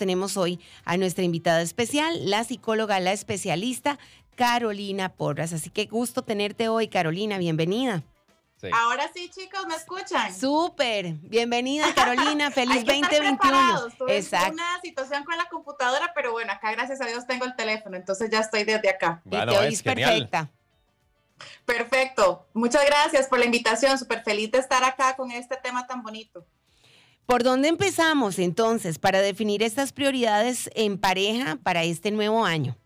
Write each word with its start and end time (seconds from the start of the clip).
tenemos 0.00 0.38
hoy 0.38 0.58
a 0.86 0.96
nuestra 0.96 1.24
invitada 1.24 1.60
especial, 1.60 2.30
la 2.30 2.42
psicóloga, 2.42 2.98
la 3.00 3.12
especialista 3.12 3.98
Carolina 4.34 5.12
Porras. 5.12 5.52
Así 5.52 5.68
que 5.68 5.84
gusto 5.84 6.22
tenerte 6.22 6.68
hoy, 6.70 6.88
Carolina, 6.88 7.36
bienvenida. 7.36 8.02
Ahora 8.72 9.10
sí, 9.14 9.28
chicos, 9.28 9.66
¿me 9.66 9.74
escuchan? 9.74 10.34
Súper. 10.34 11.12
Bienvenida, 11.20 11.84
Carolina. 11.94 12.50
Feliz 12.50 12.84
2021. 12.86 13.88
Exacto. 14.08 14.54
una 14.54 14.80
situación 14.80 15.24
con 15.24 15.36
la 15.36 15.46
computadora, 15.50 16.12
pero 16.14 16.32
bueno, 16.32 16.50
acá 16.52 16.72
gracias 16.72 17.02
a 17.02 17.04
Dios 17.04 17.26
tengo 17.26 17.44
el 17.44 17.54
teléfono, 17.54 17.96
entonces 17.96 18.30
ya 18.30 18.40
estoy 18.40 18.64
desde 18.64 18.88
acá. 18.88 19.20
y 19.26 19.30
te 19.30 19.58
oís 19.58 19.82
perfecta. 19.82 20.50
Perfecto. 21.66 22.46
Muchas 22.54 22.84
gracias 22.86 23.28
por 23.28 23.38
la 23.38 23.44
invitación. 23.44 23.98
Súper 23.98 24.22
feliz 24.22 24.50
de 24.50 24.58
estar 24.58 24.82
acá 24.82 25.16
con 25.16 25.30
este 25.30 25.56
tema 25.58 25.86
tan 25.86 26.02
bonito. 26.02 26.46
¿Por 27.30 27.44
dónde 27.44 27.68
empezamos 27.68 28.40
entonces 28.40 28.98
para 28.98 29.20
definir 29.20 29.62
estas 29.62 29.92
prioridades 29.92 30.68
en 30.74 30.98
pareja 30.98 31.60
para 31.62 31.84
este 31.84 32.10
nuevo 32.10 32.44
año? 32.44 32.76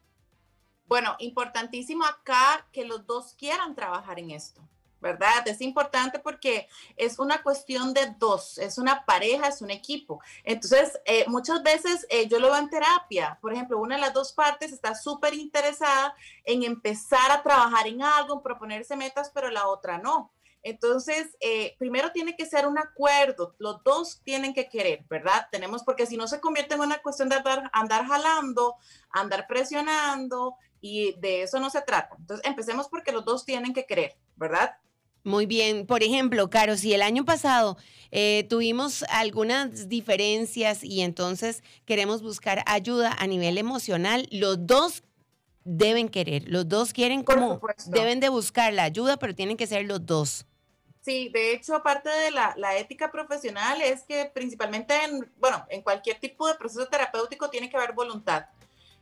Bueno, 0.84 1.16
importantísimo 1.18 2.04
acá 2.04 2.68
que 2.70 2.84
los 2.84 3.06
dos 3.06 3.34
quieran 3.38 3.74
trabajar 3.74 4.18
en 4.18 4.32
esto. 4.32 4.60
¿verdad? 5.00 5.48
Es 5.48 5.62
importante 5.62 6.18
porque 6.18 6.68
es 6.96 7.18
una 7.18 7.42
cuestión 7.42 7.94
de 7.94 8.14
dos, 8.18 8.58
es 8.58 8.76
una 8.76 9.06
pareja, 9.06 9.48
es 9.48 9.62
un 9.62 9.70
equipo. 9.70 10.20
Entonces, 10.44 10.98
eh, 11.06 11.24
muchas 11.26 11.62
veces 11.62 12.06
eh, 12.10 12.28
yo 12.28 12.38
lo 12.38 12.48
veo 12.48 12.58
en 12.58 12.68
terapia, 12.68 13.38
por 13.40 13.52
ejemplo, 13.52 13.78
una 13.78 13.96
de 13.96 14.02
las 14.02 14.12
dos 14.12 14.32
partes 14.32 14.72
está 14.72 14.94
súper 14.94 15.32
interesada 15.32 16.14
en 16.44 16.64
empezar 16.64 17.30
a 17.30 17.42
trabajar 17.42 17.86
en 17.86 18.02
algo, 18.02 18.34
en 18.34 18.42
proponerse 18.42 18.94
metas, 18.94 19.30
pero 19.34 19.50
la 19.50 19.68
otra 19.68 19.96
no. 19.96 20.33
Entonces, 20.64 21.36
eh, 21.40 21.76
primero 21.78 22.10
tiene 22.10 22.34
que 22.36 22.46
ser 22.46 22.66
un 22.66 22.78
acuerdo, 22.78 23.54
los 23.58 23.84
dos 23.84 24.22
tienen 24.24 24.54
que 24.54 24.68
querer, 24.68 25.04
¿verdad? 25.08 25.46
Tenemos, 25.52 25.84
porque 25.84 26.06
si 26.06 26.16
no 26.16 26.26
se 26.26 26.40
convierte 26.40 26.74
en 26.74 26.80
una 26.80 27.00
cuestión 27.02 27.28
de 27.28 27.36
andar, 27.36 27.70
andar 27.72 28.06
jalando, 28.06 28.74
andar 29.10 29.46
presionando, 29.46 30.56
y 30.80 31.14
de 31.20 31.42
eso 31.42 31.60
no 31.60 31.70
se 31.70 31.82
trata. 31.82 32.16
Entonces, 32.18 32.46
empecemos 32.46 32.88
porque 32.88 33.12
los 33.12 33.24
dos 33.24 33.44
tienen 33.44 33.72
que 33.72 33.86
querer, 33.86 34.16
¿verdad? 34.36 34.76
Muy 35.22 35.46
bien. 35.46 35.86
Por 35.86 36.02
ejemplo, 36.02 36.50
Caro, 36.50 36.76
si 36.76 36.92
el 36.92 37.00
año 37.00 37.24
pasado 37.24 37.78
eh, 38.10 38.46
tuvimos 38.50 39.02
algunas 39.04 39.88
diferencias 39.88 40.84
y 40.84 41.00
entonces 41.00 41.62
queremos 41.86 42.22
buscar 42.22 42.62
ayuda 42.66 43.16
a 43.18 43.26
nivel 43.26 43.56
emocional, 43.56 44.28
los 44.30 44.66
dos 44.66 45.02
deben 45.64 46.10
querer, 46.10 46.44
los 46.46 46.68
dos 46.68 46.92
quieren 46.92 47.22
como, 47.22 47.60
deben 47.86 48.20
de 48.20 48.28
buscar 48.28 48.72
la 48.74 48.84
ayuda, 48.84 49.16
pero 49.16 49.34
tienen 49.34 49.56
que 49.56 49.66
ser 49.66 49.86
los 49.86 50.04
dos. 50.04 50.46
Sí, 51.04 51.28
de 51.28 51.52
hecho, 51.52 51.74
aparte 51.76 52.08
de 52.08 52.30
la, 52.30 52.54
la, 52.56 52.78
ética 52.78 53.12
profesional, 53.12 53.82
es 53.82 54.04
que 54.04 54.30
principalmente 54.34 54.94
en, 55.04 55.30
bueno, 55.36 55.66
en 55.68 55.82
cualquier 55.82 56.18
tipo 56.18 56.48
de 56.48 56.54
proceso 56.54 56.86
terapéutico 56.88 57.50
tiene 57.50 57.68
que 57.68 57.76
haber 57.76 57.92
voluntad. 57.92 58.46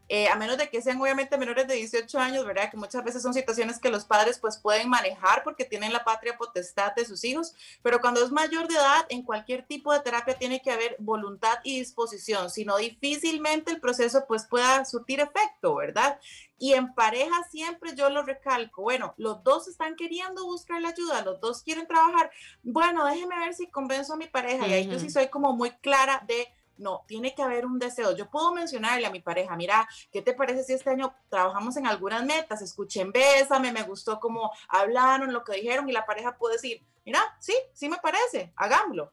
Eh, 0.09 0.29
a 0.29 0.37
menos 0.37 0.59
de 0.59 0.69
que 0.69 0.83
sean 0.83 1.01
obviamente 1.01 1.39
menores 1.39 1.67
de 1.67 1.75
18 1.75 2.19
años, 2.19 2.45
¿verdad? 2.45 2.71
Que 2.71 2.77
muchas 2.77 3.03
veces 3.03 3.23
son 3.23 3.33
situaciones 3.33 3.79
que 3.79 3.89
los 3.89 4.05
padres 4.05 4.39
pues 4.39 4.59
pueden 4.59 4.89
manejar 4.89 5.43
porque 5.43 5.65
tienen 5.65 5.93
la 5.93 6.05
patria 6.05 6.37
potestad 6.37 6.95
de 6.95 7.07
sus 7.07 7.25
hijos, 7.25 7.55
pero 7.83 8.01
cuando 8.01 8.23
es 8.23 8.31
mayor 8.31 8.69
de 8.69 8.75
edad, 8.75 9.07
en 9.09 9.23
cualquier 9.23 9.65
tipo 9.65 9.93
de 9.93 10.01
terapia 10.01 10.35
tiene 10.35 10.61
que 10.61 10.71
haber 10.71 10.97
voluntad 10.99 11.59
y 11.65 11.79
disposición, 11.79 12.51
si 12.51 12.65
no 12.65 12.77
difícilmente 12.77 13.71
el 13.71 13.81
proceso 13.81 14.27
pues 14.27 14.45
pueda 14.45 14.85
surtir 14.85 15.21
efecto, 15.21 15.77
¿verdad? 15.77 16.21
Y 16.59 16.75
en 16.75 16.95
pareja 16.95 17.43
siempre 17.51 17.95
yo 17.95 18.11
lo 18.11 18.23
recalco, 18.23 18.83
bueno, 18.83 19.15
los 19.17 19.43
dos 19.43 19.67
están 19.67 19.97
queriendo 19.97 20.45
buscar 20.45 20.81
la 20.83 20.91
ayuda, 20.91 21.23
los 21.23 21.41
dos 21.41 21.63
quieren 21.63 21.87
trabajar, 21.87 22.31
bueno, 22.63 23.05
déjeme 23.07 23.39
ver 23.39 23.55
si 23.55 23.69
convenzo 23.69 24.13
a 24.13 24.17
mi 24.17 24.27
pareja, 24.27 24.69
y 24.69 24.75
ahí 24.75 24.87
yo 24.89 24.99
sí 24.99 25.11
soy 25.11 25.29
como 25.29 25.55
muy 25.55 25.71
clara 25.71 26.23
de 26.27 26.49
no, 26.83 27.05
tiene 27.07 27.35
que 27.35 27.43
haber 27.43 27.65
un 27.65 27.79
deseo. 27.79 28.15
Yo 28.17 28.31
puedo 28.31 28.53
mencionarle 28.53 29.07
a 29.07 29.11
mi 29.11 29.21
pareja, 29.21 29.57
mira, 29.57 29.89
¿qué 30.11 30.21
te 30.21 30.35
parece 30.35 30.65
si 30.65 30.73
este 30.75 30.91
año 30.91 31.15
trabajamos 31.29 31.77
en 31.77 31.87
algunas 31.87 32.25
metas? 32.25 32.61
Escuchen, 32.61 33.13
bésame, 33.13 33.73
me 33.73 33.83
gustó 33.83 34.21
cómo 34.21 34.53
hablaron, 34.69 35.33
lo 35.33 35.45
que 35.45 35.55
dijeron 35.55 35.89
y 35.89 35.93
la 35.93 36.05
pareja 36.05 36.37
puede 36.37 36.57
decir, 36.57 36.85
mira, 37.05 37.21
sí, 37.39 37.55
sí 37.73 37.89
me 37.89 37.99
parece, 37.99 38.53
hagámoslo. 38.57 39.13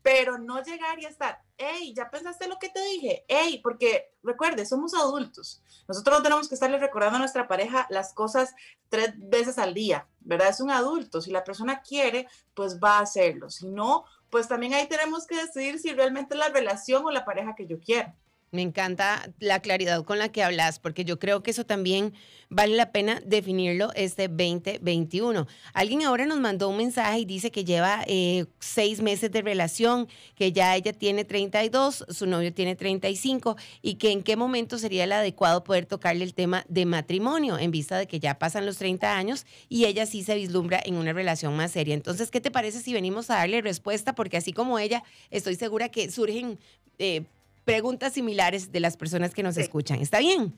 Pero 0.00 0.38
no 0.38 0.62
llegar 0.62 0.98
y 1.00 1.04
estar, 1.04 1.42
hey, 1.58 1.92
¿ya 1.94 2.08
pensaste 2.08 2.46
lo 2.46 2.58
que 2.58 2.68
te 2.68 2.80
dije? 2.80 3.24
Hey, 3.28 3.60
porque 3.62 4.14
recuerde, 4.22 4.64
somos 4.64 4.94
adultos. 4.94 5.60
Nosotros 5.88 6.18
no 6.18 6.22
tenemos 6.22 6.48
que 6.48 6.54
estarle 6.54 6.78
recordando 6.78 7.16
a 7.16 7.20
nuestra 7.20 7.48
pareja 7.48 7.86
las 7.90 8.14
cosas 8.14 8.54
tres 8.88 9.12
veces 9.16 9.58
al 9.58 9.74
día, 9.74 10.06
¿verdad? 10.20 10.48
Es 10.48 10.60
un 10.60 10.70
adulto. 10.70 11.20
Si 11.20 11.30
la 11.30 11.44
persona 11.44 11.82
quiere, 11.82 12.28
pues 12.54 12.78
va 12.78 12.98
a 12.98 13.02
hacerlo. 13.02 13.50
Si 13.50 13.66
no, 13.66 14.04
pues 14.30 14.48
también 14.48 14.74
ahí 14.74 14.86
tenemos 14.88 15.26
que 15.26 15.36
decidir 15.36 15.78
si 15.78 15.92
realmente 15.92 16.34
es 16.34 16.38
la 16.38 16.48
relación 16.48 17.04
o 17.04 17.10
la 17.10 17.24
pareja 17.24 17.54
que 17.54 17.66
yo 17.66 17.80
quiero. 17.80 18.12
Me 18.50 18.62
encanta 18.62 19.30
la 19.40 19.60
claridad 19.60 20.04
con 20.04 20.18
la 20.18 20.30
que 20.30 20.42
hablas, 20.42 20.78
porque 20.78 21.04
yo 21.04 21.18
creo 21.18 21.42
que 21.42 21.50
eso 21.50 21.66
también 21.66 22.14
vale 22.48 22.76
la 22.76 22.92
pena 22.92 23.20
definirlo 23.26 23.92
este 23.94 24.26
2021. 24.28 25.46
Alguien 25.74 26.02
ahora 26.02 26.24
nos 26.24 26.40
mandó 26.40 26.70
un 26.70 26.78
mensaje 26.78 27.18
y 27.18 27.24
dice 27.26 27.50
que 27.50 27.66
lleva 27.66 28.04
eh, 28.06 28.46
seis 28.58 29.02
meses 29.02 29.30
de 29.30 29.42
relación, 29.42 30.08
que 30.34 30.52
ya 30.52 30.74
ella 30.76 30.94
tiene 30.94 31.26
32, 31.26 32.06
su 32.08 32.26
novio 32.26 32.54
tiene 32.54 32.74
35 32.74 33.56
y 33.82 33.96
que 33.96 34.12
en 34.12 34.22
qué 34.22 34.36
momento 34.36 34.78
sería 34.78 35.04
el 35.04 35.12
adecuado 35.12 35.62
poder 35.62 35.84
tocarle 35.84 36.24
el 36.24 36.32
tema 36.32 36.64
de 36.68 36.86
matrimonio 36.86 37.58
en 37.58 37.70
vista 37.70 37.98
de 37.98 38.06
que 38.06 38.18
ya 38.18 38.38
pasan 38.38 38.64
los 38.64 38.78
30 38.78 39.14
años 39.14 39.44
y 39.68 39.84
ella 39.84 40.06
sí 40.06 40.22
se 40.22 40.36
vislumbra 40.36 40.80
en 40.82 40.94
una 40.94 41.12
relación 41.12 41.54
más 41.54 41.72
seria. 41.72 41.92
Entonces, 41.92 42.30
¿qué 42.30 42.40
te 42.40 42.50
parece 42.50 42.80
si 42.80 42.94
venimos 42.94 43.28
a 43.28 43.34
darle 43.34 43.60
respuesta? 43.60 44.14
Porque 44.14 44.38
así 44.38 44.54
como 44.54 44.78
ella, 44.78 45.02
estoy 45.30 45.56
segura 45.56 45.90
que 45.90 46.10
surgen... 46.10 46.58
Eh, 46.98 47.24
preguntas 47.68 48.14
similares 48.14 48.72
de 48.72 48.80
las 48.80 48.96
personas 48.96 49.34
que 49.34 49.42
nos 49.42 49.58
escuchan. 49.58 50.00
¿Está 50.00 50.20
bien? 50.20 50.54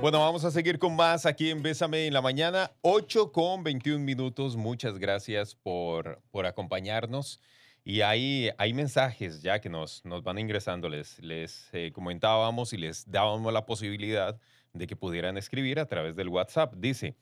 Bueno, 0.00 0.18
vamos 0.18 0.44
a 0.44 0.50
seguir 0.50 0.80
con 0.80 0.96
más 0.96 1.24
aquí 1.24 1.50
en 1.50 1.62
Bésame 1.62 2.08
en 2.08 2.12
la 2.12 2.20
mañana, 2.20 2.72
8 2.82 3.30
con 3.30 3.62
21 3.62 4.04
minutos. 4.04 4.56
Muchas 4.56 4.98
gracias 4.98 5.54
por, 5.54 6.20
por 6.32 6.46
acompañarnos. 6.46 7.40
Y 7.84 8.00
hay, 8.00 8.50
hay 8.58 8.74
mensajes 8.74 9.40
ya 9.40 9.60
que 9.60 9.68
nos, 9.68 10.04
nos 10.04 10.24
van 10.24 10.40
ingresando. 10.40 10.88
Les, 10.88 11.20
les 11.20 11.68
eh, 11.72 11.92
comentábamos 11.92 12.72
y 12.72 12.76
les 12.76 13.08
dábamos 13.08 13.52
la 13.52 13.66
posibilidad 13.66 14.36
de 14.72 14.88
que 14.88 14.96
pudieran 14.96 15.36
escribir 15.36 15.78
a 15.78 15.86
través 15.86 16.16
del 16.16 16.28
WhatsApp. 16.28 16.74
Dice, 16.76 17.14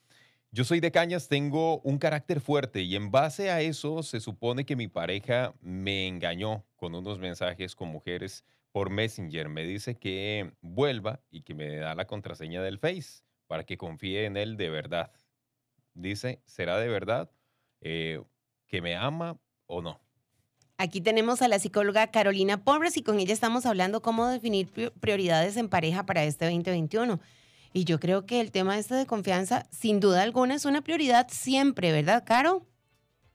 yo 0.50 0.64
soy 0.64 0.80
de 0.80 0.90
Cañas, 0.90 1.28
tengo 1.28 1.80
un 1.80 1.98
carácter 1.98 2.40
fuerte 2.40 2.80
y 2.82 2.96
en 2.96 3.10
base 3.10 3.50
a 3.50 3.60
eso 3.60 4.02
se 4.02 4.20
supone 4.20 4.64
que 4.64 4.76
mi 4.76 4.88
pareja 4.88 5.54
me 5.60 6.08
engañó 6.08 6.64
con 6.76 6.94
unos 6.94 7.18
mensajes 7.18 7.74
con 7.74 7.88
mujeres 7.88 8.44
por 8.72 8.90
Messenger. 8.90 9.48
Me 9.48 9.64
dice 9.64 9.96
que 9.96 10.52
vuelva 10.60 11.20
y 11.30 11.42
que 11.42 11.54
me 11.54 11.76
da 11.76 11.94
la 11.94 12.06
contraseña 12.06 12.62
del 12.62 12.78
Face 12.78 13.22
para 13.46 13.64
que 13.64 13.76
confíe 13.76 14.24
en 14.24 14.36
él 14.36 14.56
de 14.56 14.70
verdad. 14.70 15.12
Dice, 15.94 16.40
¿será 16.46 16.78
de 16.78 16.88
verdad 16.88 17.30
eh, 17.80 18.22
que 18.66 18.80
me 18.80 18.96
ama 18.96 19.38
o 19.66 19.82
no? 19.82 20.00
Aquí 20.78 21.00
tenemos 21.00 21.42
a 21.42 21.48
la 21.48 21.58
psicóloga 21.58 22.06
Carolina 22.12 22.62
Pobres 22.64 22.96
y 22.96 23.02
con 23.02 23.18
ella 23.18 23.34
estamos 23.34 23.66
hablando 23.66 24.00
cómo 24.00 24.28
definir 24.28 24.70
prioridades 25.00 25.56
en 25.56 25.68
pareja 25.68 26.06
para 26.06 26.22
este 26.22 26.44
2021. 26.44 27.20
Y 27.72 27.84
yo 27.84 28.00
creo 28.00 28.26
que 28.26 28.40
el 28.40 28.50
tema 28.50 28.78
este 28.78 28.94
de 28.94 29.06
confianza, 29.06 29.66
sin 29.70 30.00
duda 30.00 30.22
alguna, 30.22 30.54
es 30.54 30.64
una 30.64 30.82
prioridad 30.82 31.28
siempre, 31.30 31.92
¿verdad, 31.92 32.24
Caro? 32.26 32.66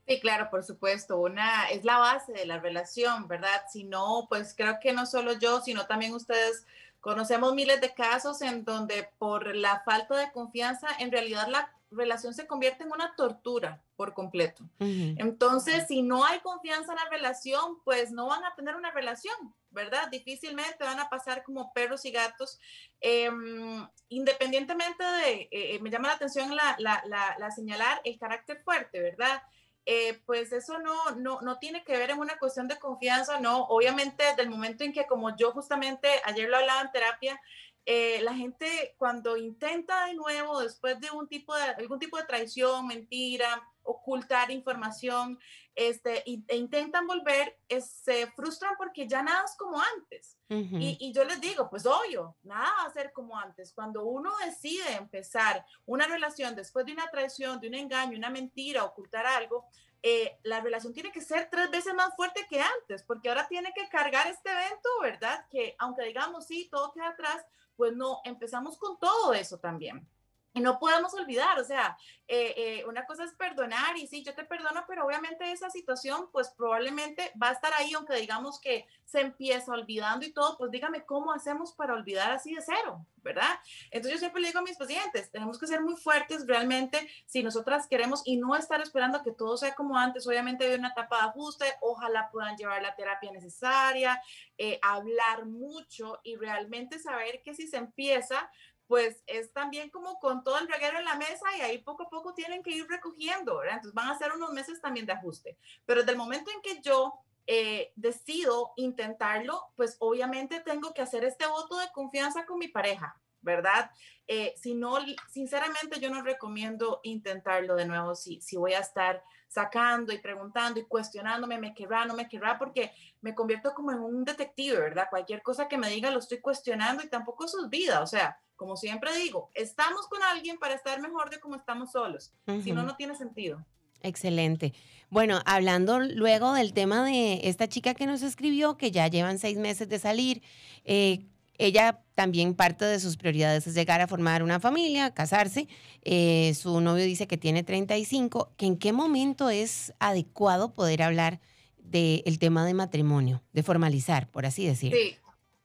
Sí, 0.08 0.20
claro, 0.20 0.50
por 0.50 0.64
supuesto. 0.64 1.20
Una 1.20 1.66
es 1.70 1.86
la 1.86 1.98
base 1.98 2.34
de 2.34 2.46
la 2.46 2.60
relación, 2.60 3.28
¿verdad? 3.28 3.64
Si 3.72 3.86
no, 3.86 4.26
pues 4.28 4.54
creo 4.56 4.80
que 4.82 4.92
no 4.92 5.06
solo 5.06 5.34
yo, 5.34 5.62
sino 5.62 5.86
también 5.86 6.14
ustedes 6.14 6.66
conocemos 7.00 7.54
miles 7.54 7.80
de 7.82 7.94
casos 7.94 8.42
en 8.42 8.66
donde 8.66 9.10
por 9.18 9.56
la 9.56 9.82
falta 9.86 10.16
de 10.16 10.32
confianza, 10.32 10.88
en 11.00 11.12
realidad 11.12 11.48
la 11.48 11.72
relación 11.96 12.34
se 12.34 12.48
convierte 12.48 12.84
en 12.84 12.92
una 12.92 13.16
tortura 13.16 13.82
por 13.96 14.14
completo. 14.14 14.64
Entonces, 14.80 15.86
si 15.88 16.02
no 16.02 16.26
hay 16.26 16.40
confianza 16.40 16.92
en 16.92 17.00
la 17.00 17.10
relación, 17.10 17.82
pues 17.84 18.12
no 18.12 18.28
van 18.28 18.44
a 18.44 18.56
tener 18.56 18.76
una 18.76 18.92
relación, 18.92 19.36
¿verdad? 19.70 20.10
Difícilmente 20.10 20.84
van 20.84 21.00
a 21.00 21.10
pasar 21.10 21.44
como 21.44 21.74
perros 21.74 22.06
y 22.06 22.12
gatos. 22.12 22.60
Em, 23.00 23.88
independientemente 24.10 25.04
de, 25.04 25.34
eh, 25.34 25.50
eh, 25.52 25.80
me 25.82 25.90
llama 25.90 26.08
la 26.08 26.16
atención 26.16 26.56
la, 26.56 26.76
la, 26.80 27.04
la, 27.06 27.52
señalar 27.52 28.02
el 28.04 28.18
carácter 28.18 28.62
fuerte, 28.64 29.02
¿verdad? 29.02 29.42
Eh, 29.86 30.22
pues 30.26 30.54
eso 30.54 30.80
no, 30.80 31.12
no, 31.18 31.42
no 31.42 31.60
tiene 31.60 31.84
que 31.84 31.98
ver 31.98 32.12
en 32.12 32.20
una 32.20 32.38
cuestión 32.40 32.68
de 32.68 32.80
confianza, 32.80 33.40
no. 33.40 33.64
Obviamente, 33.66 34.24
desde 34.24 34.44
el 34.44 34.50
momento 34.50 34.84
en 34.84 34.94
que, 34.94 35.06
como 35.06 35.36
yo 35.36 35.52
justamente 35.52 36.08
ayer 36.24 36.50
lo 36.50 36.58
hablaba 36.58 36.82
en 36.82 36.92
terapia, 36.92 37.40
la 37.86 38.34
gente 38.34 38.96
cuando 38.98 39.36
intenta 39.38 40.06
de 40.06 40.14
nuevo, 40.14 40.60
después 40.62 41.00
de 41.00 41.12
un 41.12 41.28
tipo 41.28 41.56
de, 41.56 41.64
algún 41.64 42.00
tipo 42.00 42.18
de 42.18 42.24
traición, 42.24 42.88
mentira, 42.88 43.62
ocultar 43.84 44.52
información, 44.52 45.38
este, 45.76 46.24
e 46.30 46.56
intentan 46.56 47.08
volver, 47.08 47.58
se 47.82 48.28
frustran 48.28 48.76
porque 48.78 49.08
ya 49.08 49.24
nada 49.24 49.44
es 49.46 49.56
como 49.58 49.82
antes. 49.82 50.38
y, 50.50 50.98
y, 51.00 51.12
yo 51.14 51.24
les 51.24 51.42
digo, 51.42 51.70
pues 51.70 51.86
obvio, 51.86 52.36
nada 52.44 52.70
va 52.80 52.90
a 52.90 52.94
ser 52.94 53.12
como 53.12 53.38
antes. 53.38 53.74
Cuando 53.74 54.04
uno 54.04 54.32
decide 54.46 54.94
empezar 54.94 55.66
una 55.86 56.08
relación 56.08 56.56
después 56.56 56.86
de 56.86 56.94
una 56.94 57.10
traición, 57.10 57.60
de 57.60 57.68
un 57.68 57.74
engaño, 57.74 58.18
una 58.18 58.30
mentira, 58.30 58.84
ocultar 58.84 59.26
algo, 59.26 59.66
eh, 60.04 60.38
la 60.44 60.60
relación 60.60 60.94
tiene 60.94 61.12
que 61.12 61.22
ser 61.22 61.50
tres 61.50 61.72
veces 61.72 61.94
más 61.96 62.14
fuerte 62.16 62.46
que 62.50 62.62
antes, 62.62 63.04
porque 63.04 63.30
ahora 63.30 63.48
tiene 63.48 63.74
que 63.74 63.88
cargar 63.88 64.28
este 64.28 64.52
evento, 64.52 64.90
¿verdad? 65.02 65.46
Que 65.50 65.76
aunque 65.80 66.04
digamos, 66.04 66.46
sí, 66.46 66.68
todo 66.70 66.92
queda 66.92 67.08
atrás, 67.10 67.44
pues 67.76 67.96
no, 67.96 68.20
empezamos 68.24 68.78
con 68.78 68.98
todo 69.00 69.34
eso 69.34 69.58
también. 69.58 70.08
Y 70.54 70.62
no 70.62 70.80
podemos 70.80 71.14
olvidar, 71.16 71.60
o 71.60 71.64
sea, 71.64 71.98
eh, 72.28 72.54
eh, 72.56 72.86
una 72.86 73.06
cosa 73.06 73.26
es 73.26 73.34
perdonar 73.34 73.98
y 73.98 74.08
sí, 74.08 74.24
yo 74.24 74.34
te 74.34 74.46
perdono, 74.46 74.86
pero 74.88 75.06
obviamente 75.06 75.52
esa 75.52 75.70
situación 75.70 76.30
pues 76.32 76.50
probablemente 76.52 77.32
va 77.42 77.50
a 77.50 77.54
estar 77.54 77.74
ahí, 77.74 77.94
aunque 77.94 78.16
digamos 78.16 78.62
que 78.62 78.88
se 79.04 79.22
empieza 79.22 79.72
olvidando 79.72 80.26
y 80.26 80.32
todo, 80.32 80.58
pues 80.58 80.72
dígame 80.72 81.06
cómo 81.06 81.34
hacemos 81.34 81.74
para 81.74 81.94
olvidar 81.94 82.32
así 82.32 82.56
de 82.56 82.62
cero, 82.62 83.06
¿verdad? 83.18 83.50
Entonces 83.92 84.14
yo 84.14 84.20
siempre 84.20 84.42
le 84.42 84.48
digo 84.48 84.60
a 84.60 84.64
mis 84.64 84.78
pacientes, 84.78 85.32
tenemos 85.32 85.60
que 85.60 85.68
ser 85.68 85.82
muy 85.82 85.98
fuertes 85.98 86.48
realmente 86.48 87.10
si 87.26 87.44
nosotras 87.44 87.88
queremos 87.88 88.22
y 88.26 88.38
no 88.38 88.56
estar 88.56 88.82
esperando 88.82 89.22
que 89.22 89.32
todo 89.32 89.58
sea 89.58 89.76
como 89.76 89.98
antes, 89.98 90.26
obviamente 90.26 90.66
hay 90.66 90.76
una 90.76 90.90
etapa 90.90 91.18
de 91.18 91.30
ajuste, 91.30 91.66
ojalá 91.82 92.30
puedan 92.32 92.56
llevar 92.56 92.82
la 92.82 92.96
terapia 92.96 93.32
necesaria, 93.32 94.22
eh, 94.58 94.80
hablar 94.82 95.46
mucho 95.46 96.20
y 96.24 96.38
realmente 96.38 97.00
saber 97.00 97.42
que 97.44 97.54
si 97.54 97.68
se 97.68 97.78
empieza, 97.78 98.50
pues 98.88 99.24
es 99.28 99.52
también 99.54 99.90
como 99.90 100.20
con 100.20 100.44
todo 100.44 100.60
el 100.60 100.68
reguero 100.68 101.00
en 101.00 101.06
la 101.06 101.16
mesa 101.16 101.46
y 101.58 101.62
ahí 101.62 101.78
poco 101.80 102.04
a 102.04 102.10
poco 102.10 102.34
tienen 102.34 102.64
que 102.64 102.72
ir 102.72 102.88
recogiendo, 102.88 103.58
¿verdad? 103.58 103.76
Entonces 103.76 103.96
van 103.96 104.10
a 104.10 104.18
ser 104.18 104.32
unos 104.34 104.52
meses 104.52 104.82
también 104.82 105.06
de 105.06 105.14
ajuste. 105.14 105.58
Pero 105.86 106.02
desde 106.02 106.12
el 106.12 106.18
momento 106.18 106.52
en 106.52 106.62
que 106.62 106.82
yo 106.82 107.14
eh, 107.46 107.92
decido 107.96 108.72
intentarlo, 108.78 109.62
pues 109.76 109.98
obviamente 110.00 110.62
tengo 110.62 110.94
que 110.94 111.02
hacer 111.02 111.24
este 111.24 111.46
voto 111.46 111.78
de 111.78 111.92
confianza 111.92 112.46
con 112.46 112.58
mi 112.58 112.70
pareja, 112.70 113.20
¿verdad? 113.44 113.92
Eh, 114.28 114.54
si 114.58 114.74
no, 114.74 114.98
sinceramente 115.30 116.00
yo 116.00 116.10
no 116.10 116.22
recomiendo 116.22 117.00
intentarlo 117.04 117.76
de 117.76 117.86
nuevo 117.86 118.16
si, 118.16 118.42
si 118.42 118.56
voy 118.58 118.74
a 118.74 118.80
estar 118.80 119.24
sacando 119.48 120.12
y 120.12 120.18
preguntando 120.18 120.80
y 120.80 120.86
cuestionándome, 120.86 121.60
me 121.60 121.76
querrá, 121.76 122.06
no 122.06 122.16
me 122.16 122.28
querrá, 122.28 122.58
porque 122.58 122.92
me 123.22 123.36
convierto 123.36 123.74
como 123.76 123.92
en 123.92 124.00
un 124.00 124.26
detective, 124.26 124.80
¿verdad? 124.80 125.08
Cualquier 125.10 125.44
cosa 125.44 125.68
que 125.68 125.78
me 125.78 125.90
diga 125.90 126.10
lo 126.10 126.20
estoy 126.20 126.40
cuestionando 126.40 127.04
y 127.04 127.10
tampoco 127.10 127.46
eso 127.46 127.64
es 127.64 127.70
vida, 127.70 128.02
o 128.02 128.08
sea, 128.08 128.40
como 128.56 128.76
siempre 128.76 129.14
digo, 129.16 129.52
estamos 129.54 130.08
con 130.08 130.24
alguien 130.24 130.58
para 130.58 130.74
estar 130.74 131.00
mejor 131.02 131.30
de 131.30 131.40
como 131.40 131.56
estamos 131.56 131.92
solos. 131.92 132.34
Si 132.64 132.72
no, 132.72 132.84
no 132.84 132.96
tiene 132.96 133.16
sentido. 133.16 133.64
Excelente. 134.02 134.74
Bueno, 135.10 135.42
hablando 135.46 136.00
luego 136.00 136.54
del 136.54 136.74
tema 136.74 137.06
de 137.06 137.42
esta 137.44 137.68
chica 137.68 137.94
que 137.94 138.06
nos 138.06 138.22
escribió, 138.22 138.78
que 138.78 138.92
ya 138.92 139.08
llevan 139.08 139.40
seis 139.40 139.58
meses 139.58 139.88
de 139.88 140.00
salir, 140.00 140.42
eh, 140.84 141.26
ella 141.58 142.02
también 142.16 142.54
parte 142.54 142.86
de 142.86 143.00
sus 143.00 143.18
prioridades 143.18 143.68
es 143.68 143.74
llegar 143.74 144.02
a 144.02 144.08
formar 144.08 144.44
una 144.44 144.60
familia, 144.60 145.14
casarse. 145.14 145.68
Eh, 146.02 146.54
su 146.60 146.80
novio 146.82 147.06
dice 147.06 147.28
que 147.28 147.38
tiene 147.38 147.64
35, 147.64 148.54
que 148.58 148.66
en 148.66 148.78
qué 148.78 148.94
momento 148.94 149.50
es 149.50 149.94
adecuado 150.00 150.74
poder 150.74 151.04
hablar 151.04 151.40
del 151.78 152.40
tema 152.40 152.66
de 152.66 152.74
matrimonio, 152.74 153.44
de 153.54 153.64
formalizar, 153.64 154.30
por 154.30 154.46
así 154.46 154.66
decirlo. 154.66 154.98
Sí, 154.98 155.16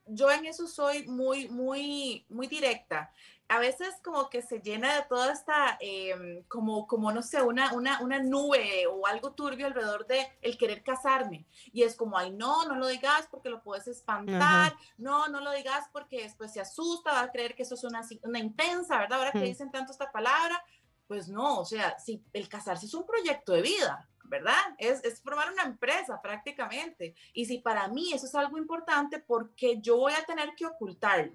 yo 0.08 0.30
en 0.30 0.46
eso 0.46 0.66
soy 0.66 1.06
muy, 1.06 1.48
muy, 1.48 2.24
muy 2.28 2.46
directa. 2.46 3.12
A 3.50 3.58
veces 3.58 3.94
como 4.04 4.28
que 4.28 4.42
se 4.42 4.60
llena 4.60 4.94
de 4.94 5.02
toda 5.08 5.32
esta, 5.32 5.78
em, 5.80 6.42
como, 6.48 6.86
como 6.86 7.10
no 7.12 7.22
sé, 7.22 7.40
una, 7.40 7.72
una, 7.72 8.00
una 8.02 8.22
nube 8.22 8.86
o 8.86 9.06
algo 9.06 9.32
turbio 9.32 9.66
alrededor 9.66 10.06
de 10.06 10.20
el 10.42 10.58
querer 10.58 10.82
casarme. 10.82 11.46
Y 11.72 11.82
es 11.82 11.96
como, 11.96 12.18
ay, 12.18 12.30
no, 12.30 12.66
no 12.66 12.74
lo 12.74 12.86
digas 12.86 13.26
porque 13.30 13.48
lo 13.48 13.62
puedes 13.62 13.88
espantar, 13.88 14.76
no, 14.98 15.28
no 15.28 15.40
lo 15.40 15.52
digas 15.52 15.86
porque 15.92 16.24
después 16.24 16.52
se 16.52 16.60
asusta, 16.60 17.12
va 17.12 17.22
a 17.22 17.32
creer 17.32 17.54
que 17.54 17.62
eso 17.62 17.74
es 17.74 17.84
una, 17.84 18.02
una 18.22 18.38
intensa, 18.38 18.98
¿verdad? 18.98 19.18
Ahora 19.18 19.32
que 19.32 19.40
dicen 19.40 19.70
tanto 19.70 19.92
esta 19.92 20.12
palabra, 20.12 20.62
pues 21.06 21.28
no, 21.28 21.60
o 21.60 21.64
sea, 21.64 21.98
si 21.98 22.22
el 22.34 22.50
casarse 22.50 22.84
es 22.84 22.92
un 22.92 23.06
proyecto 23.06 23.52
de 23.52 23.62
vida, 23.62 24.06
¿verdad? 24.28 24.58
Es, 24.78 25.02
es, 25.04 25.20
formar 25.20 25.52
una 25.52 25.62
empresa 25.62 26.20
prácticamente. 26.22 27.14
Y 27.32 27.46
si 27.46 27.58
para 27.58 27.88
mí 27.88 28.12
eso 28.12 28.26
es 28.26 28.34
algo 28.34 28.58
importante, 28.58 29.18
¿por 29.18 29.54
qué 29.54 29.80
yo 29.80 29.96
voy 29.96 30.12
a 30.12 30.24
tener 30.24 30.54
que 30.54 30.66
ocultarlo? 30.66 31.32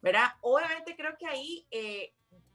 ¿Verdad? 0.00 0.28
Obviamente 0.40 0.96
creo 0.96 1.16
que 1.18 1.26
ahí 1.26 1.66
eh, 1.70 2.12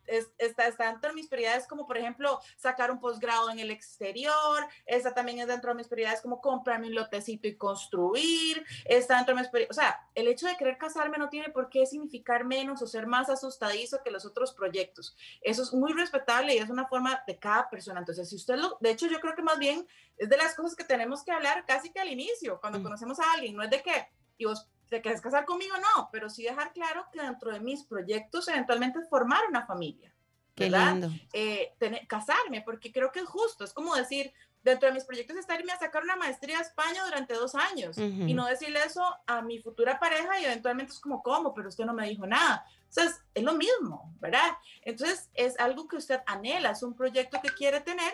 está, 0.07 0.67
está 0.67 0.91
dentro 0.91 1.09
de 1.09 1.15
mis 1.15 1.27
prioridades, 1.27 1.67
como 1.67 1.87
por 1.87 1.97
ejemplo 1.97 2.39
sacar 2.57 2.91
un 2.91 2.99
posgrado 2.99 3.49
en 3.49 3.59
el 3.59 3.71
exterior, 3.71 4.65
esta 4.85 5.13
también 5.13 5.39
es 5.39 5.47
dentro 5.47 5.71
de 5.71 5.75
mis 5.77 5.87
prioridades, 5.87 6.21
como 6.21 6.41
comprarme 6.41 6.87
un 6.87 6.95
lotecito 6.95 7.47
y 7.47 7.55
construir, 7.55 8.65
está 8.85 9.17
dentro 9.17 9.35
de 9.35 9.41
mis 9.41 9.49
prioridades, 9.49 9.77
o 9.77 9.81
sea, 9.81 10.07
el 10.15 10.27
hecho 10.27 10.47
de 10.47 10.57
querer 10.57 10.77
casarme 10.77 11.17
no 11.17 11.29
tiene 11.29 11.49
por 11.49 11.69
qué 11.69 11.85
significar 11.85 12.45
menos 12.45 12.81
o 12.81 12.87
ser 12.87 13.07
más 13.07 13.29
asustadizo 13.29 14.01
que 14.03 14.11
los 14.11 14.25
otros 14.25 14.53
proyectos. 14.53 15.15
Eso 15.41 15.63
es 15.63 15.73
muy 15.73 15.93
respetable 15.93 16.55
y 16.55 16.57
es 16.57 16.69
una 16.69 16.87
forma 16.87 17.23
de 17.27 17.37
cada 17.37 17.69
persona. 17.69 17.99
Entonces, 17.99 18.29
si 18.29 18.35
usted 18.35 18.55
lo, 18.55 18.77
de 18.79 18.91
hecho, 18.91 19.07
yo 19.07 19.19
creo 19.19 19.35
que 19.35 19.41
más 19.41 19.59
bien 19.59 19.87
es 20.17 20.29
de 20.29 20.37
las 20.37 20.55
cosas 20.55 20.75
que 20.75 20.83
tenemos 20.83 21.23
que 21.23 21.31
hablar 21.31 21.65
casi 21.65 21.91
que 21.91 21.99
al 21.99 22.09
inicio, 22.09 22.59
cuando 22.59 22.79
mm. 22.79 22.83
conocemos 22.83 23.19
a 23.19 23.33
alguien, 23.33 23.55
no 23.55 23.63
es 23.63 23.69
de 23.69 23.81
que, 23.81 24.09
y 24.37 24.45
vos 24.45 24.69
te 24.91 25.01
quieres 25.01 25.21
casar 25.21 25.45
conmigo, 25.45 25.73
no, 25.77 26.09
pero 26.11 26.29
sí 26.29 26.43
dejar 26.43 26.73
claro 26.73 27.05
que 27.13 27.21
dentro 27.21 27.49
de 27.49 27.61
mis 27.61 27.81
proyectos 27.85 28.49
eventualmente 28.49 28.99
formar 29.09 29.39
una 29.47 29.65
familia. 29.65 30.13
Qué 30.53 30.69
lindo. 30.69 31.09
Eh, 31.31 31.71
tener, 31.79 32.05
casarme, 32.07 32.61
porque 32.61 32.91
creo 32.91 33.09
que 33.09 33.21
es 33.21 33.25
justo, 33.25 33.63
es 33.63 33.71
como 33.71 33.95
decir, 33.95 34.33
dentro 34.63 34.89
de 34.89 34.93
mis 34.93 35.05
proyectos 35.05 35.37
está 35.37 35.55
irme 35.55 35.71
a 35.71 35.79
sacar 35.79 36.03
una 36.03 36.17
maestría 36.17 36.59
a 36.59 36.61
España 36.61 37.05
durante 37.05 37.33
dos 37.35 37.55
años 37.55 37.97
y 37.97 38.33
no 38.33 38.45
decirle 38.45 38.83
eso 38.85 39.01
a 39.25 39.41
mi 39.41 39.59
futura 39.59 39.97
pareja 39.97 40.41
y 40.41 40.45
eventualmente 40.45 40.91
es 40.91 40.99
como, 40.99 41.23
¿cómo? 41.23 41.53
Pero 41.53 41.69
usted 41.69 41.85
no 41.85 41.93
me 41.93 42.09
dijo 42.09 42.27
nada. 42.27 42.65
Entonces, 42.89 43.21
es 43.33 43.43
lo 43.43 43.53
mismo, 43.53 44.13
¿verdad? 44.19 44.57
Entonces, 44.81 45.29
es 45.35 45.57
algo 45.57 45.87
que 45.87 45.95
usted 45.95 46.19
anhela, 46.25 46.71
es 46.71 46.83
un 46.83 46.95
proyecto 46.95 47.39
que 47.41 47.49
quiere 47.53 47.79
tener 47.79 48.13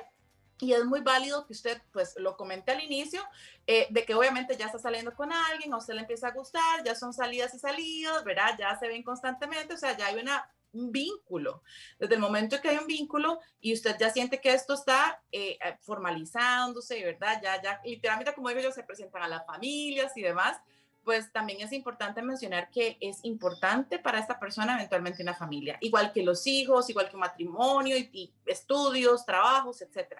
y 0.60 0.74
es 0.74 0.86
muy 0.86 1.02
válido 1.02 1.46
que 1.46 1.54
usted 1.54 1.82
pues 1.92 2.16
lo 2.18 2.36
comente 2.36 2.72
al 2.72 2.84
inicio, 2.84 3.22
eh, 3.68 3.88
de 3.90 4.06
que 4.06 4.16
obviamente 4.16 4.58
ya 4.58 4.66
está 4.66 4.80
saliendo 4.80 5.14
con 5.14 5.32
alguien, 5.32 5.74
a 5.74 5.78
usted 5.78 5.94
le 5.94 6.02
empieza 6.02 6.28
a 6.28 6.32
gustar, 6.32 6.84
ya 6.84 6.96
son 6.96 7.14
salidas 7.14 7.54
y 7.54 7.60
salidas, 7.60 8.24
¿verdad? 8.24 8.56
Ya 8.58 8.78
se 8.80 8.88
ven 8.88 9.04
constantemente, 9.04 9.74
o 9.74 9.78
sea, 9.78 9.96
ya 9.96 10.08
hay 10.08 10.16
una, 10.16 10.50
un 10.74 10.92
vínculo. 10.92 11.62
Desde 12.00 12.16
el 12.16 12.22
momento 12.22 12.60
que 12.60 12.70
hay 12.70 12.78
un 12.78 12.88
vínculo 12.88 13.40
y 13.60 13.74
usted 13.74 13.96
ya 14.00 14.10
siente 14.10 14.42
que 14.42 14.54
esto 14.54 14.74
está 14.74 15.22
eh, 15.32 15.60
formalizándose, 15.82 17.04
¿verdad? 17.04 17.40
Ya, 17.44 17.62
ya, 17.62 17.82
literalmente, 17.84 18.34
como 18.34 18.50
digo 18.50 18.62
yo, 18.62 18.72
se 18.72 18.84
presentan 18.84 19.24
a 19.24 19.28
las 19.28 19.46
familias 19.46 20.16
y 20.16 20.22
demás, 20.22 20.58
pues 21.08 21.32
también 21.32 21.62
es 21.62 21.72
importante 21.72 22.22
mencionar 22.22 22.70
que 22.70 22.98
es 23.00 23.20
importante 23.24 23.98
para 23.98 24.20
esta 24.20 24.38
persona 24.38 24.76
eventualmente 24.76 25.24
una 25.24 25.34
familia, 25.34 25.78
igual 25.80 26.12
que 26.12 26.22
los 26.22 26.46
hijos, 26.46 26.90
igual 26.90 27.10
que 27.10 27.16
matrimonio 27.16 27.96
y, 27.96 28.34
estudios, 28.46 29.26
trabajos, 29.26 29.82
etc. 29.82 30.20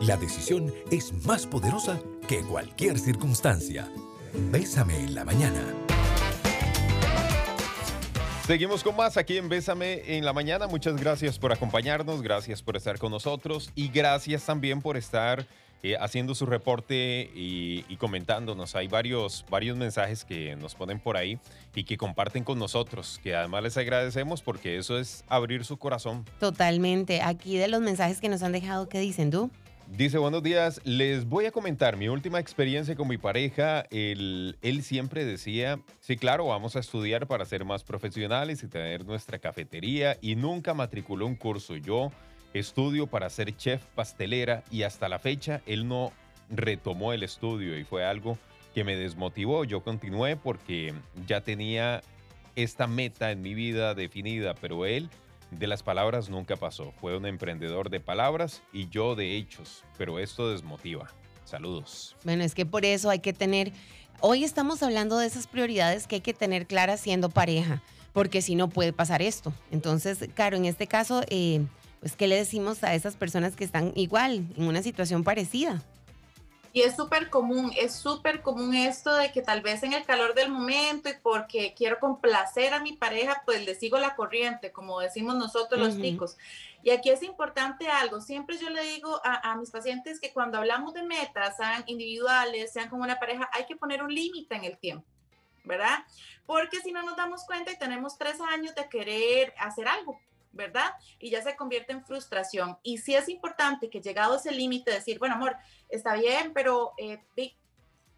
La 0.00 0.16
decisión 0.16 0.72
es 0.90 1.12
más 1.26 1.46
poderosa 1.46 2.00
que 2.26 2.42
cualquier 2.42 2.98
circunstancia. 2.98 3.86
Bésame 4.50 4.96
en 4.96 5.14
la 5.14 5.26
mañana. 5.26 5.62
Seguimos 8.50 8.82
con 8.82 8.96
más 8.96 9.16
aquí 9.16 9.36
en 9.36 9.48
Bésame 9.48 10.16
en 10.16 10.24
la 10.24 10.32
mañana. 10.32 10.66
Muchas 10.66 10.96
gracias 10.96 11.38
por 11.38 11.52
acompañarnos, 11.52 12.20
gracias 12.20 12.62
por 12.62 12.76
estar 12.76 12.98
con 12.98 13.12
nosotros 13.12 13.70
y 13.76 13.90
gracias 13.90 14.44
también 14.44 14.82
por 14.82 14.96
estar 14.96 15.46
eh, 15.84 15.94
haciendo 16.00 16.34
su 16.34 16.46
reporte 16.46 17.30
y, 17.32 17.84
comentándonos. 17.98 18.74
Hay 18.74 18.88
varios, 18.88 19.46
varios 19.48 19.76
mensajes 19.76 20.24
que 20.24 20.56
nos 20.56 20.74
ponen 20.74 20.98
por 20.98 21.16
ahí 21.16 21.38
y 21.76 21.84
que 21.84 21.96
comparten 21.96 22.42
con 22.42 22.58
nosotros, 22.58 23.20
que 23.22 23.36
además 23.36 23.62
les 23.62 23.76
agradecemos 23.76 24.42
porque 24.42 24.78
eso 24.78 24.98
es 24.98 25.22
abrir 25.28 25.64
su 25.64 25.76
corazón. 25.76 26.24
Totalmente. 26.40 27.22
Aquí 27.22 27.56
de 27.56 27.68
los 27.68 27.80
mensajes 27.80 28.20
que 28.20 28.28
nos 28.28 28.42
han 28.42 28.50
dejado, 28.50 28.88
¿qué 28.88 28.98
dicen 28.98 29.30
tú? 29.30 29.52
Dice, 29.96 30.18
buenos 30.18 30.44
días, 30.44 30.80
les 30.84 31.28
voy 31.28 31.46
a 31.46 31.50
comentar 31.50 31.96
mi 31.96 32.08
última 32.08 32.38
experiencia 32.38 32.94
con 32.94 33.08
mi 33.08 33.18
pareja. 33.18 33.84
Él, 33.90 34.56
siempre 34.82 35.24
decía, 35.24 35.80
sí, 35.98 36.16
claro, 36.16 36.46
vamos 36.46 36.76
a 36.76 36.78
estudiar 36.78 37.26
para 37.26 37.44
ser 37.44 37.64
más 37.64 37.82
profesionales 37.82 38.62
y 38.62 38.68
tener 38.68 39.04
nuestra 39.04 39.40
cafetería 39.40 40.16
y 40.20 40.36
nunca 40.36 40.74
matriculó 40.74 41.26
un 41.26 41.34
curso. 41.34 41.74
Yo 41.74 42.12
estudio 42.54 43.08
para 43.08 43.28
ser 43.30 43.56
chef 43.56 43.84
pastelera 43.96 44.62
y 44.70 44.84
hasta 44.84 45.08
la 45.08 45.18
fecha 45.18 45.60
él 45.66 45.88
no 45.88 46.12
retomó 46.50 47.12
el 47.12 47.24
estudio 47.24 47.76
y 47.76 47.82
fue 47.82 48.04
algo 48.04 48.38
que 48.72 48.84
me 48.84 48.94
desmotivó. 48.94 49.64
Yo 49.64 49.82
continué 49.82 50.36
porque 50.36 50.94
ya 51.26 51.40
tenía 51.40 52.00
esta 52.54 52.86
meta 52.86 53.32
en 53.32 53.42
mi 53.42 53.54
vida 53.54 53.96
definida, 53.96 54.54
pero 54.54 54.86
él 54.86 55.10
de 55.50 55.66
las 55.66 55.82
palabras 55.82 56.28
nunca 56.28 56.56
pasó. 56.56 56.92
Fue 57.00 57.16
un 57.16 57.26
emprendedor 57.26 57.90
de 57.90 58.00
palabras 58.00 58.62
y 58.72 58.88
yo 58.88 59.14
de 59.14 59.36
hechos, 59.36 59.84
pero 59.98 60.18
esto 60.18 60.50
desmotiva. 60.50 61.10
Saludos. 61.44 62.16
Bueno, 62.24 62.44
es 62.44 62.54
que 62.54 62.66
por 62.66 62.84
eso 62.84 63.10
hay 63.10 63.18
que 63.18 63.32
tener, 63.32 63.72
hoy 64.20 64.44
estamos 64.44 64.82
hablando 64.82 65.18
de 65.18 65.26
esas 65.26 65.46
prioridades 65.46 66.06
que 66.06 66.16
hay 66.16 66.20
que 66.20 66.34
tener 66.34 66.66
claras 66.66 67.00
siendo 67.00 67.28
pareja, 67.28 67.82
porque 68.12 68.42
si 68.42 68.54
no 68.54 68.68
puede 68.68 68.92
pasar 68.92 69.22
esto. 69.22 69.52
Entonces, 69.70 70.28
claro, 70.34 70.56
en 70.56 70.64
este 70.64 70.86
caso... 70.86 71.22
Eh, 71.28 71.64
pues, 72.00 72.16
¿qué 72.16 72.26
le 72.26 72.36
decimos 72.36 72.82
a 72.82 72.94
esas 72.94 73.14
personas 73.14 73.56
que 73.56 73.64
están 73.64 73.92
igual, 73.94 74.46
en 74.56 74.64
una 74.64 74.82
situación 74.82 75.22
parecida? 75.22 75.82
Y 76.72 76.82
es 76.82 76.94
súper 76.94 77.30
común, 77.30 77.72
es 77.76 77.96
súper 77.96 78.42
común 78.42 78.74
esto 78.74 79.14
de 79.16 79.32
que 79.32 79.42
tal 79.42 79.60
vez 79.60 79.82
en 79.82 79.92
el 79.92 80.04
calor 80.04 80.34
del 80.34 80.50
momento 80.50 81.08
y 81.08 81.14
porque 81.14 81.74
quiero 81.76 81.98
complacer 81.98 82.74
a 82.74 82.80
mi 82.80 82.92
pareja, 82.92 83.42
pues 83.44 83.64
le 83.64 83.74
sigo 83.74 83.98
la 83.98 84.14
corriente, 84.14 84.70
como 84.70 85.00
decimos 85.00 85.34
nosotros 85.34 85.80
los 85.80 86.00
chicos. 86.00 86.36
Y 86.84 86.90
aquí 86.90 87.10
es 87.10 87.24
importante 87.24 87.88
algo, 87.88 88.20
siempre 88.20 88.56
yo 88.56 88.70
le 88.70 88.82
digo 88.84 89.20
a, 89.24 89.50
a, 89.50 89.56
mis 89.56 89.70
pacientes 89.70 90.20
que 90.20 90.32
cuando 90.32 90.58
hablamos 90.58 90.94
de 90.94 91.02
metas, 91.02 91.56
sean 91.56 91.82
individuales, 91.86 92.72
sean 92.72 92.88
como 92.88 93.02
una 93.02 93.18
pareja, 93.18 93.50
hay 93.52 93.66
que 93.66 93.76
poner 93.76 94.02
un 94.02 94.14
límite 94.14 94.54
en 94.54 94.64
el 94.64 94.78
tiempo. 94.78 95.06
¿Verdad? 95.62 96.04
Porque 96.46 96.78
si 96.80 96.90
no 96.90 97.02
nos 97.02 97.16
damos 97.16 97.44
cuenta 97.44 97.70
y 97.70 97.78
tenemos 97.78 98.16
tres 98.16 98.40
años 98.40 98.74
de 98.74 98.88
querer 98.88 99.52
hacer 99.58 99.86
algo, 99.86 100.18
¿verdad? 100.52 100.92
Y 101.18 101.30
ya 101.30 101.42
se 101.42 101.56
convierte 101.56 101.92
en 101.92 102.04
frustración. 102.04 102.78
Y 102.82 102.98
sí 102.98 103.14
es 103.14 103.28
importante 103.28 103.88
que 103.88 104.00
llegado 104.00 104.36
ese 104.36 104.52
límite, 104.52 104.90
decir, 104.90 105.18
bueno, 105.18 105.36
amor, 105.36 105.56
está 105.88 106.14
bien, 106.14 106.52
pero 106.54 106.92
eh, 106.98 107.22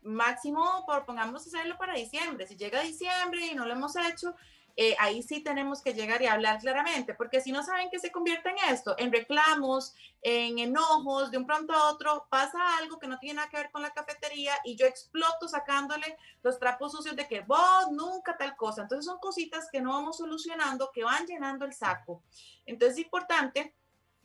máximo, 0.02 0.84
pongamos 1.06 1.46
hacerlo 1.46 1.76
para 1.78 1.94
diciembre. 1.94 2.46
Si 2.46 2.56
llega 2.56 2.80
diciembre 2.82 3.46
y 3.46 3.54
no 3.54 3.66
lo 3.66 3.72
hemos 3.72 3.94
hecho, 3.96 4.34
eh, 4.76 4.96
ahí 4.98 5.22
sí 5.22 5.40
tenemos 5.40 5.82
que 5.82 5.92
llegar 5.92 6.22
y 6.22 6.26
hablar 6.26 6.58
claramente, 6.58 7.12
porque 7.14 7.42
si 7.42 7.52
no 7.52 7.62
saben 7.62 7.90
que 7.90 7.98
se 7.98 8.10
convierte 8.10 8.48
en 8.48 8.56
esto, 8.72 8.94
en 8.98 9.12
reclamos, 9.12 9.94
en 10.22 10.58
enojos, 10.58 11.30
de 11.30 11.36
un 11.36 11.46
pronto 11.46 11.74
a 11.74 11.90
otro 11.90 12.26
pasa 12.30 12.78
algo 12.78 12.98
tiene 13.22 13.36
nada 13.36 13.48
que 13.48 13.56
ver 13.56 13.70
con 13.70 13.82
la 13.82 13.92
cafetería 13.92 14.52
y 14.64 14.74
yo 14.76 14.84
exploto 14.84 15.48
sacándole 15.48 16.18
los 16.42 16.58
trapos 16.58 16.92
sucios 16.92 17.14
de 17.14 17.28
que 17.28 17.40
vos 17.42 17.90
nunca 17.92 18.36
tal 18.36 18.56
cosa. 18.56 18.82
Entonces 18.82 19.06
son 19.06 19.18
cositas 19.20 19.68
que 19.70 19.80
no 19.80 19.92
vamos 19.92 20.18
solucionando, 20.18 20.90
que 20.92 21.04
van 21.04 21.24
llenando 21.24 21.64
el 21.64 21.72
saco. 21.72 22.24
Entonces 22.66 22.98
es 22.98 23.04
importante 23.04 23.76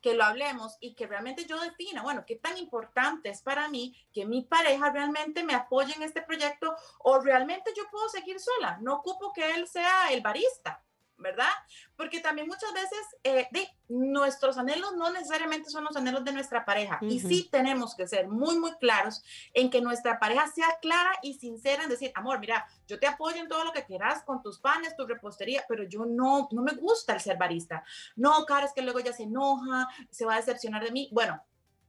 que 0.01 0.15
lo 0.15 0.23
hablemos 0.23 0.77
y 0.79 0.95
que 0.95 1.05
realmente 1.05 1.45
yo 1.45 1.59
defina, 1.59 2.01
bueno, 2.01 2.23
qué 2.25 2.35
tan 2.35 2.57
importante 2.57 3.29
es 3.29 3.41
para 3.41 3.67
mí 3.69 3.95
que 4.11 4.25
mi 4.25 4.41
pareja 4.43 4.91
realmente 4.91 5.43
me 5.43 5.53
apoye 5.53 5.93
en 5.95 6.03
este 6.03 6.23
proyecto 6.23 6.75
o 6.99 7.19
realmente 7.19 7.73
yo 7.77 7.83
puedo 7.91 8.09
seguir 8.09 8.39
sola. 8.39 8.79
No 8.81 8.95
ocupo 8.95 9.31
que 9.31 9.51
él 9.51 9.67
sea 9.67 10.11
el 10.11 10.21
barista. 10.21 10.83
¿Verdad? 11.17 11.49
Porque 11.95 12.19
también 12.19 12.47
muchas 12.47 12.71
veces 12.73 12.99
eh, 13.23 13.47
de, 13.51 13.67
nuestros 13.89 14.57
anhelos 14.57 14.95
no 14.95 15.09
necesariamente 15.11 15.69
son 15.69 15.83
los 15.83 15.95
anhelos 15.95 16.23
de 16.23 16.33
nuestra 16.33 16.65
pareja. 16.65 16.99
Y 17.01 17.19
sí 17.19 17.47
tenemos 17.51 17.95
que 17.95 18.07
ser 18.07 18.27
muy, 18.27 18.59
muy 18.59 18.73
claros 18.77 19.23
en 19.53 19.69
que 19.69 19.81
nuestra 19.81 20.19
pareja 20.19 20.47
sea 20.47 20.67
clara 20.81 21.11
y 21.21 21.35
sincera 21.35 21.83
en 21.83 21.89
decir, 21.89 22.11
amor, 22.15 22.39
mira, 22.39 22.67
yo 22.87 22.99
te 22.99 23.07
apoyo 23.07 23.37
en 23.37 23.47
todo 23.47 23.63
lo 23.63 23.73
que 23.73 23.85
quieras 23.85 24.23
con 24.23 24.41
tus 24.41 24.59
panes, 24.59 24.95
tu 24.95 25.07
repostería, 25.07 25.63
pero 25.67 25.83
yo 25.83 26.05
no, 26.05 26.49
no 26.51 26.61
me 26.61 26.73
gusta 26.73 27.13
el 27.13 27.21
ser 27.21 27.37
barista. 27.37 27.83
No, 28.15 28.45
cara, 28.45 28.65
es 28.65 28.73
que 28.73 28.81
luego 28.81 28.99
ya 28.99 29.13
se 29.13 29.23
enoja, 29.23 29.87
se 30.09 30.25
va 30.25 30.35
a 30.35 30.37
decepcionar 30.37 30.83
de 30.83 30.91
mí. 30.91 31.09
Bueno, 31.11 31.41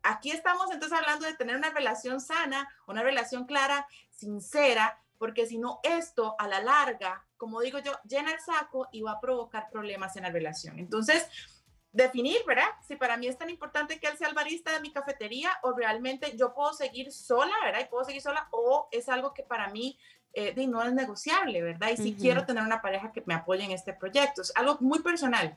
aquí 0.02 0.30
estamos 0.30 0.70
entonces 0.70 0.98
hablando 0.98 1.26
de 1.26 1.34
tener 1.34 1.56
una 1.56 1.70
relación 1.70 2.20
sana, 2.20 2.68
una 2.86 3.02
relación 3.02 3.44
clara, 3.44 3.86
sincera, 4.10 4.98
porque 5.18 5.46
si 5.46 5.58
no, 5.58 5.80
esto 5.82 6.36
a 6.38 6.48
la 6.48 6.60
larga, 6.60 7.24
como 7.36 7.60
digo 7.60 7.78
yo, 7.80 7.92
llena 8.08 8.32
el 8.32 8.40
saco 8.40 8.88
y 8.92 9.02
va 9.02 9.12
a 9.12 9.20
provocar 9.20 9.68
problemas 9.70 10.16
en 10.16 10.22
la 10.22 10.30
relación. 10.30 10.78
Entonces, 10.78 11.26
definir, 11.92 12.38
¿verdad? 12.46 12.68
Si 12.86 12.96
para 12.96 13.16
mí 13.16 13.26
es 13.26 13.36
tan 13.36 13.50
importante 13.50 13.98
que 13.98 14.06
él 14.06 14.16
sea 14.16 14.28
el 14.28 14.34
barista 14.34 14.72
de 14.72 14.80
mi 14.80 14.92
cafetería 14.92 15.50
o 15.62 15.72
realmente 15.72 16.36
yo 16.36 16.54
puedo 16.54 16.72
seguir 16.72 17.12
sola, 17.12 17.52
¿verdad? 17.64 17.80
Y 17.80 17.90
puedo 17.90 18.04
seguir 18.04 18.22
sola 18.22 18.48
o 18.52 18.88
es 18.92 19.08
algo 19.08 19.34
que 19.34 19.42
para 19.42 19.68
mí 19.70 19.98
eh, 20.34 20.54
no 20.68 20.82
es 20.82 20.92
negociable, 20.92 21.62
¿verdad? 21.62 21.90
Y 21.90 21.96
si 21.96 22.14
quiero 22.14 22.44
tener 22.44 22.62
una 22.62 22.80
pareja 22.80 23.12
que 23.12 23.22
me 23.26 23.34
apoye 23.34 23.64
en 23.64 23.72
este 23.72 23.92
proyecto. 23.92 24.42
Es 24.42 24.52
algo 24.54 24.76
muy 24.80 25.00
personal. 25.00 25.56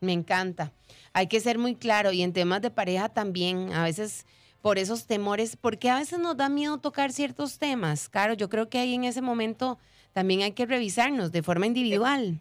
Me 0.00 0.12
encanta. 0.12 0.72
Hay 1.12 1.28
que 1.28 1.40
ser 1.40 1.58
muy 1.58 1.76
claro 1.76 2.12
y 2.12 2.22
en 2.22 2.32
temas 2.32 2.62
de 2.62 2.70
pareja 2.70 3.08
también, 3.08 3.72
a 3.72 3.84
veces 3.84 4.26
por 4.62 4.78
esos 4.78 5.06
temores, 5.06 5.56
porque 5.56 5.90
a 5.90 5.96
veces 5.96 6.18
nos 6.18 6.36
da 6.36 6.48
miedo 6.48 6.78
tocar 6.78 7.12
ciertos 7.12 7.58
temas. 7.58 8.08
Claro, 8.08 8.34
yo 8.34 8.48
creo 8.48 8.68
que 8.68 8.78
ahí 8.78 8.94
en 8.94 9.04
ese 9.04 9.22
momento 9.22 9.78
también 10.12 10.42
hay 10.42 10.52
que 10.52 10.66
revisarnos 10.66 11.32
de 11.32 11.42
forma 11.42 11.66
individual. 11.66 12.40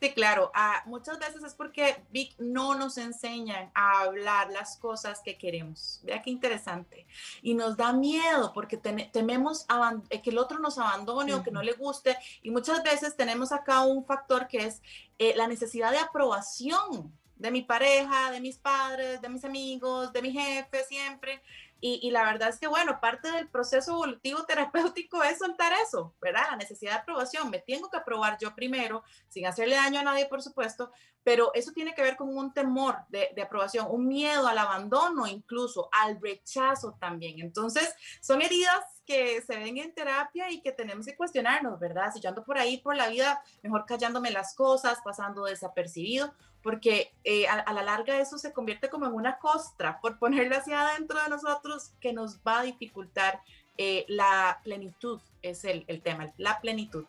Sí, 0.00 0.12
claro. 0.12 0.52
Ah, 0.54 0.84
muchas 0.86 1.18
veces 1.18 1.42
es 1.42 1.54
porque 1.54 2.04
Vic 2.10 2.36
no 2.38 2.76
nos 2.76 2.98
enseñan 2.98 3.72
a 3.74 4.02
hablar 4.02 4.48
las 4.50 4.76
cosas 4.76 5.20
que 5.24 5.36
queremos. 5.36 6.00
Vea 6.04 6.22
qué 6.22 6.30
interesante. 6.30 7.06
Y 7.42 7.54
nos 7.54 7.76
da 7.76 7.92
miedo 7.92 8.52
porque 8.52 8.76
tememos 8.76 9.66
eh, 10.10 10.22
que 10.22 10.30
el 10.30 10.38
otro 10.38 10.60
nos 10.60 10.78
abandone 10.78 11.34
o 11.34 11.42
que 11.42 11.50
no 11.50 11.62
le 11.62 11.72
guste. 11.72 12.16
Y 12.42 12.52
muchas 12.52 12.84
veces 12.84 13.16
tenemos 13.16 13.50
acá 13.50 13.82
un 13.82 14.04
factor 14.04 14.46
que 14.46 14.66
es 14.66 14.82
eh, 15.18 15.34
la 15.36 15.48
necesidad 15.48 15.90
de 15.90 15.98
aprobación 15.98 17.12
de 17.38 17.50
mi 17.50 17.62
pareja, 17.62 18.30
de 18.30 18.40
mis 18.40 18.58
padres, 18.58 19.20
de 19.22 19.28
mis 19.28 19.44
amigos, 19.44 20.12
de 20.12 20.22
mi 20.22 20.32
jefe 20.32 20.84
siempre. 20.84 21.40
Y, 21.80 22.10
la 22.10 22.24
verdad 22.24 22.48
es 22.48 22.58
que, 22.58 22.66
bueno, 22.66 22.98
parte 23.00 23.30
del 23.30 23.48
proceso 23.48 23.92
evolutivo 23.92 24.44
terapéutico 24.46 25.22
es 25.22 25.38
soltar 25.38 25.72
eso, 25.84 26.12
¿verdad? 26.20 26.42
La 26.50 26.56
necesidad 26.56 26.92
de 26.92 26.98
aprobación. 26.98 27.50
Me 27.50 27.60
tengo 27.60 27.88
que 27.88 27.96
aprobar 27.96 28.36
yo 28.40 28.52
primero, 28.54 29.04
sin 29.28 29.46
hacerle 29.46 29.76
daño 29.76 30.00
a 30.00 30.02
nadie, 30.02 30.26
por 30.26 30.42
supuesto, 30.42 30.90
pero 31.28 31.52
eso 31.52 31.72
tiene 31.72 31.94
que 31.94 32.00
ver 32.00 32.16
con 32.16 32.34
un 32.34 32.54
temor 32.54 32.96
de, 33.10 33.28
de 33.36 33.42
aprobación, 33.42 33.86
un 33.90 34.08
miedo 34.08 34.48
al 34.48 34.56
abandono, 34.56 35.26
incluso 35.26 35.90
al 35.92 36.18
rechazo 36.22 36.96
también. 36.98 37.38
Entonces, 37.40 37.94
son 38.22 38.40
heridas 38.40 38.82
que 39.04 39.42
se 39.42 39.58
ven 39.58 39.76
en 39.76 39.92
terapia 39.92 40.50
y 40.50 40.62
que 40.62 40.72
tenemos 40.72 41.04
que 41.04 41.14
cuestionarnos, 41.14 41.78
¿verdad? 41.78 42.14
Si 42.14 42.20
yo 42.20 42.30
ando 42.30 42.44
por 42.44 42.56
ahí 42.56 42.78
por 42.78 42.96
la 42.96 43.10
vida, 43.10 43.42
mejor 43.62 43.84
callándome 43.84 44.30
las 44.30 44.54
cosas, 44.54 45.00
pasando 45.04 45.44
desapercibido, 45.44 46.32
porque 46.62 47.12
eh, 47.24 47.46
a, 47.46 47.74
la 47.74 47.82
larga 47.82 48.18
eso 48.18 48.38
se 48.38 48.54
convierte 48.54 48.88
como 48.88 49.04
en 49.04 49.12
una 49.12 49.36
costra, 49.36 50.00
por 50.00 50.18
ponerlo 50.18 50.56
hacia 50.56 50.80
adentro 50.80 51.22
de 51.22 51.28
nosotros, 51.28 51.92
que 52.00 52.14
nos 52.14 52.38
va 52.38 52.60
a 52.60 52.62
dificultar 52.62 53.42
eh, 53.76 54.06
la 54.08 54.62
plenitud, 54.64 55.20
es 55.42 55.66
el, 55.66 55.84
el 55.88 56.00
tema, 56.00 56.32
la 56.38 56.58
plenitud. 56.62 57.04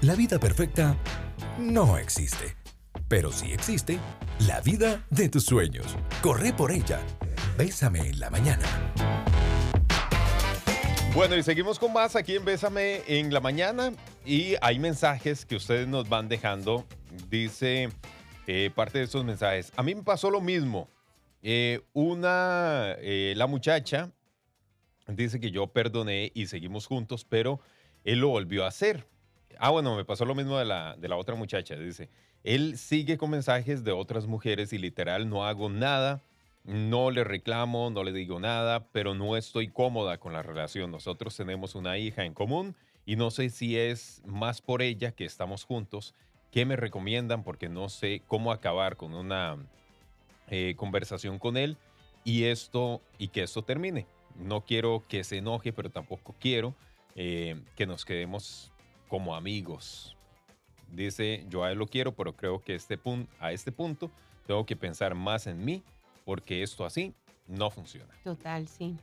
La 0.00 0.14
vida 0.14 0.38
perfecta 0.38 0.96
no 1.58 1.98
existe, 1.98 2.56
pero 3.08 3.32
sí 3.32 3.52
existe 3.52 3.98
la 4.46 4.60
vida 4.60 5.04
de 5.10 5.28
tus 5.28 5.44
sueños. 5.44 5.96
Corre 6.22 6.52
por 6.52 6.70
ella. 6.70 7.00
Bésame 7.56 8.00
en 8.00 8.20
la 8.20 8.30
mañana. 8.30 8.64
Bueno, 11.14 11.34
y 11.36 11.42
seguimos 11.42 11.78
con 11.78 11.92
más 11.92 12.14
aquí 12.14 12.36
en 12.36 12.44
Bésame 12.44 13.02
en 13.08 13.32
la 13.32 13.40
mañana. 13.40 13.92
Y 14.24 14.54
hay 14.60 14.78
mensajes 14.78 15.44
que 15.44 15.56
ustedes 15.56 15.88
nos 15.88 16.08
van 16.08 16.28
dejando. 16.28 16.86
Dice 17.30 17.88
eh, 18.46 18.70
parte 18.74 18.98
de 18.98 19.04
esos 19.04 19.24
mensajes. 19.24 19.72
A 19.76 19.82
mí 19.82 19.94
me 19.94 20.02
pasó 20.02 20.30
lo 20.30 20.40
mismo. 20.40 20.88
Eh, 21.42 21.80
una, 21.92 22.94
eh, 22.98 23.34
la 23.36 23.46
muchacha 23.46 24.12
dice 25.06 25.40
que 25.40 25.50
yo 25.50 25.66
perdoné 25.68 26.30
y 26.34 26.46
seguimos 26.46 26.86
juntos, 26.86 27.24
pero 27.24 27.60
él 28.04 28.20
lo 28.20 28.28
volvió 28.28 28.64
a 28.64 28.68
hacer. 28.68 29.06
Ah, 29.58 29.70
bueno, 29.70 29.96
me 29.96 30.04
pasó 30.04 30.24
lo 30.24 30.34
mismo 30.34 30.58
de 30.58 30.66
la, 30.66 30.96
de 30.96 31.08
la 31.08 31.16
otra 31.16 31.34
muchacha. 31.34 31.74
Dice, 31.74 32.10
él 32.54 32.78
sigue 32.78 33.18
con 33.18 33.30
mensajes 33.30 33.84
de 33.84 33.92
otras 33.92 34.26
mujeres 34.26 34.72
y 34.72 34.78
literal 34.78 35.28
no 35.28 35.44
hago 35.44 35.68
nada, 35.68 36.22
no 36.64 37.10
le 37.10 37.24
reclamo, 37.24 37.90
no 37.90 38.04
le 38.04 38.12
digo 38.12 38.40
nada, 38.40 38.88
pero 38.92 39.14
no 39.14 39.36
estoy 39.36 39.68
cómoda 39.68 40.18
con 40.18 40.32
la 40.32 40.42
relación. 40.42 40.90
Nosotros 40.90 41.36
tenemos 41.36 41.74
una 41.74 41.98
hija 41.98 42.24
en 42.24 42.34
común 42.34 42.76
y 43.06 43.16
no 43.16 43.30
sé 43.30 43.50
si 43.50 43.78
es 43.78 44.22
más 44.26 44.60
por 44.60 44.82
ella 44.82 45.12
que 45.12 45.24
estamos 45.24 45.64
juntos 45.64 46.14
¿Qué 46.50 46.64
me 46.64 46.76
recomiendan? 46.76 47.44
Porque 47.44 47.68
no 47.68 47.88
sé 47.88 48.22
cómo 48.26 48.52
acabar 48.52 48.96
con 48.96 49.14
una 49.14 49.58
eh, 50.48 50.74
conversación 50.76 51.38
con 51.38 51.56
él 51.56 51.76
y 52.24 52.44
esto 52.44 53.02
y 53.18 53.28
que 53.28 53.42
esto 53.42 53.62
termine. 53.62 54.06
No 54.36 54.64
quiero 54.64 55.04
que 55.08 55.24
se 55.24 55.38
enoje, 55.38 55.72
pero 55.72 55.90
tampoco 55.90 56.34
quiero 56.40 56.74
eh, 57.16 57.60
que 57.76 57.86
nos 57.86 58.04
quedemos 58.04 58.72
como 59.08 59.36
amigos. 59.36 60.16
Dice, 60.92 61.44
yo 61.48 61.64
a 61.64 61.70
él 61.70 61.78
lo 61.78 61.86
quiero, 61.86 62.12
pero 62.12 62.34
creo 62.34 62.62
que 62.62 62.74
este 62.74 62.98
a 63.40 63.52
este 63.52 63.72
punto 63.72 64.10
tengo 64.46 64.64
que 64.64 64.76
pensar 64.76 65.14
más 65.14 65.46
en 65.46 65.64
mí 65.64 65.82
porque 66.24 66.62
esto 66.62 66.84
así 66.84 67.14
no 67.46 67.70
funciona. 67.70 68.12
Total, 68.24 68.68
sí. 68.68 68.96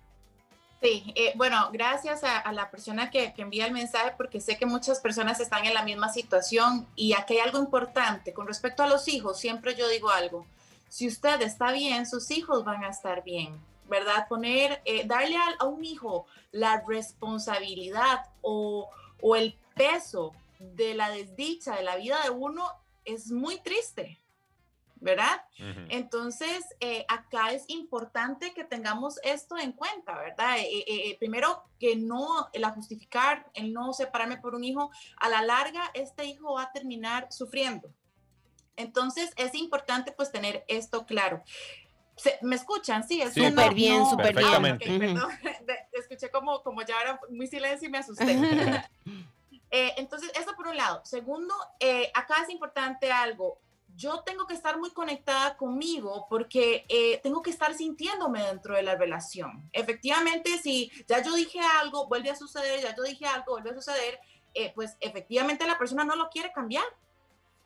Sí, 0.82 1.14
eh, 1.16 1.34
bueno, 1.36 1.70
gracias 1.72 2.24
a, 2.24 2.52
la 2.52 2.70
persona 2.70 3.10
que, 3.10 3.34
envía 3.38 3.66
el 3.66 3.74
mensaje 3.74 4.14
porque 4.18 4.40
sé 4.40 4.58
que 4.58 4.66
muchas 4.66 5.00
personas 5.00 5.40
están 5.40 5.66
en 5.66 5.74
la 5.74 5.84
misma 5.84 6.10
situación 6.10 6.86
y 6.96 7.14
aquí 7.14 7.34
hay 7.34 7.40
algo 7.40 7.60
importante 7.60 8.34
con 8.34 8.46
respecto 8.46 8.84
a 8.84 8.88
los 8.88 9.08
hijos, 9.08 9.40
siempre 9.40 9.74
yo 9.76 9.88
digo 9.88 10.12
algo, 10.12 10.46
si 10.90 11.08
usted 11.08 11.42
está 11.42 11.72
bien, 11.72 12.06
sus 12.06 12.30
hijos 12.30 12.64
van 12.64 12.84
a 12.84 12.90
estar 12.90 13.24
bien, 13.24 13.60
¿verdad? 13.90 14.28
Poner, 14.28 14.82
eh, 14.86 15.08
darle 15.08 15.38
a, 15.38 15.56
a, 15.60 15.66
un 15.66 15.84
hijo 15.84 16.28
la 16.52 16.84
responsabilidad 16.88 18.26
o, 18.42 18.90
o 19.22 19.36
el 19.36 19.58
peso 19.74 20.34
de 20.60 20.94
la 20.94 21.10
desdicha 21.10 21.76
de 21.76 21.84
la 21.84 21.96
vida 21.96 22.22
de 22.24 22.30
uno 22.30 22.66
es 23.04 23.32
muy 23.32 23.60
triste, 23.62 24.20
¿verdad? 24.96 25.44
Entonces, 25.90 26.66
eh, 26.80 27.06
acá 27.08 27.52
es 27.52 27.66
importante 27.68 28.54
que 28.54 28.64
tengamos 28.64 29.20
esto 29.24 29.58
en 29.58 29.72
cuenta, 29.72 30.18
¿verdad? 30.18 30.58
Eh, 30.60 30.84
eh, 30.88 31.18
primero, 31.20 31.64
que 31.80 31.96
no, 31.96 32.50
la 32.54 32.72
justificar, 32.72 33.50
el 33.54 33.74
no 33.74 33.94
separarme 33.94 34.38
por 34.38 34.56
un 34.56 34.64
hijo, 34.64 34.90
a 35.18 35.30
la 35.30 35.44
larga, 35.44 35.92
este 35.94 36.26
hijo 36.26 36.54
va 36.54 36.64
a 36.64 36.72
terminar 36.72 37.28
sufriendo. 37.32 37.90
Entonces 38.78 39.32
es 39.38 39.56
importante 39.56 40.12
pues 40.12 40.32
tener 40.32 40.66
esto 40.68 41.06
claro. 41.06 41.44
¿Me 42.42 42.56
escuchan? 42.56 43.06
Sí, 43.08 43.22
es 43.22 43.34
súper 43.34 43.74
bien, 43.74 44.06
súper 44.06 44.36
bien. 44.36 44.80
escuché 45.92 46.30
como, 46.30 46.64
como 46.64 46.82
ya 46.82 47.02
era 47.02 47.20
muy 47.30 47.48
silencio 47.48 47.88
y 47.88 47.92
me 47.92 47.98
asusté. 47.98 48.38
Eh, 49.78 49.94
entonces, 49.98 50.32
eso 50.40 50.56
por 50.56 50.68
un 50.70 50.78
lado. 50.78 51.02
Segundo, 51.04 51.54
eh, 51.82 52.10
acá 52.14 52.36
es 52.42 52.50
importante 52.50 53.12
algo. 53.12 53.60
Yo 53.94 54.22
tengo 54.22 54.48
que 54.48 54.54
estar 54.54 54.78
muy 54.78 54.92
conectada 54.92 55.58
conmigo 55.58 56.28
porque 56.30 56.86
eh, 56.88 57.20
tengo 57.22 57.42
que 57.42 57.50
estar 57.50 57.74
sintiéndome 57.74 58.42
dentro 58.42 58.74
de 58.74 58.84
la 58.84 58.96
relación. 58.96 59.70
Efectivamente, 59.74 60.58
si 60.60 60.90
ya 61.10 61.22
yo 61.22 61.36
dije 61.36 61.60
algo, 61.82 62.08
vuelve 62.08 62.30
a 62.30 62.38
suceder, 62.38 62.80
ya 62.84 62.96
yo 62.96 63.04
dije 63.04 63.26
algo, 63.26 63.52
vuelve 63.52 63.72
a 63.72 63.74
suceder, 63.74 64.18
pues 64.74 64.96
efectivamente 65.02 65.68
la 65.68 65.78
persona 65.78 66.06
no 66.06 66.16
lo 66.16 66.30
quiere 66.30 66.54
cambiar. 66.54 66.86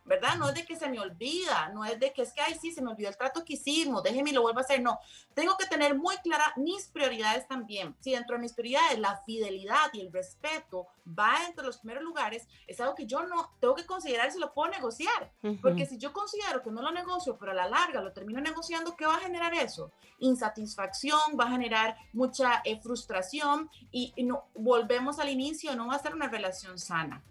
¿Verdad? 0.05 0.37
No 0.37 0.49
es 0.49 0.55
de 0.55 0.65
que 0.65 0.75
se 0.75 0.89
me 0.89 0.99
olvida, 0.99 1.69
no 1.69 1.85
es 1.85 1.99
de 1.99 2.11
que 2.11 2.23
es 2.23 2.33
que, 2.33 2.41
ay, 2.41 2.57
sí, 2.59 2.71
se 2.71 2.81
me 2.81 2.91
olvidó 2.91 3.09
el 3.09 3.17
trato 3.17 3.45
que 3.45 3.53
hicimos, 3.53 4.01
déjeme 4.01 4.31
y 4.31 4.33
lo 4.33 4.41
vuelvo 4.41 4.59
a 4.59 4.63
hacer. 4.63 4.81
No, 4.81 4.99
tengo 5.33 5.55
que 5.57 5.67
tener 5.67 5.95
muy 5.95 6.17
clara 6.17 6.53
mis 6.57 6.87
prioridades 6.87 7.47
también. 7.47 7.95
Si 7.99 8.11
dentro 8.11 8.35
de 8.35 8.41
mis 8.41 8.53
prioridades 8.53 8.97
la 8.99 9.21
fidelidad 9.25 9.93
y 9.93 10.01
el 10.01 10.11
respeto 10.11 10.87
va 11.07 11.45
entre 11.47 11.65
los 11.65 11.77
primeros 11.77 12.03
lugares, 12.03 12.47
es 12.67 12.79
algo 12.79 12.95
que 12.95 13.05
yo 13.05 13.23
no 13.23 13.51
tengo 13.59 13.75
que 13.75 13.85
considerar 13.85 14.31
si 14.31 14.39
lo 14.39 14.53
puedo 14.53 14.71
negociar. 14.71 15.31
Porque 15.61 15.85
si 15.85 15.97
yo 15.97 16.11
considero 16.11 16.63
que 16.63 16.71
no 16.71 16.81
lo 16.81 16.91
negocio, 16.91 17.37
pero 17.37 17.51
a 17.51 17.55
la 17.55 17.69
larga 17.69 18.01
lo 18.01 18.11
termino 18.11 18.41
negociando, 18.41 18.95
¿qué 18.95 19.05
va 19.05 19.15
a 19.15 19.19
generar 19.19 19.53
eso? 19.53 19.91
Insatisfacción, 20.19 21.19
va 21.39 21.45
a 21.45 21.51
generar 21.51 21.95
mucha 22.13 22.61
eh, 22.65 22.79
frustración 22.81 23.69
y, 23.91 24.13
y 24.15 24.23
no, 24.23 24.45
volvemos 24.55 25.19
al 25.19 25.29
inicio, 25.29 25.75
no 25.75 25.87
va 25.87 25.95
a 25.95 25.99
ser 25.99 26.13
una 26.13 26.27
relación 26.27 26.79
sana 26.79 27.23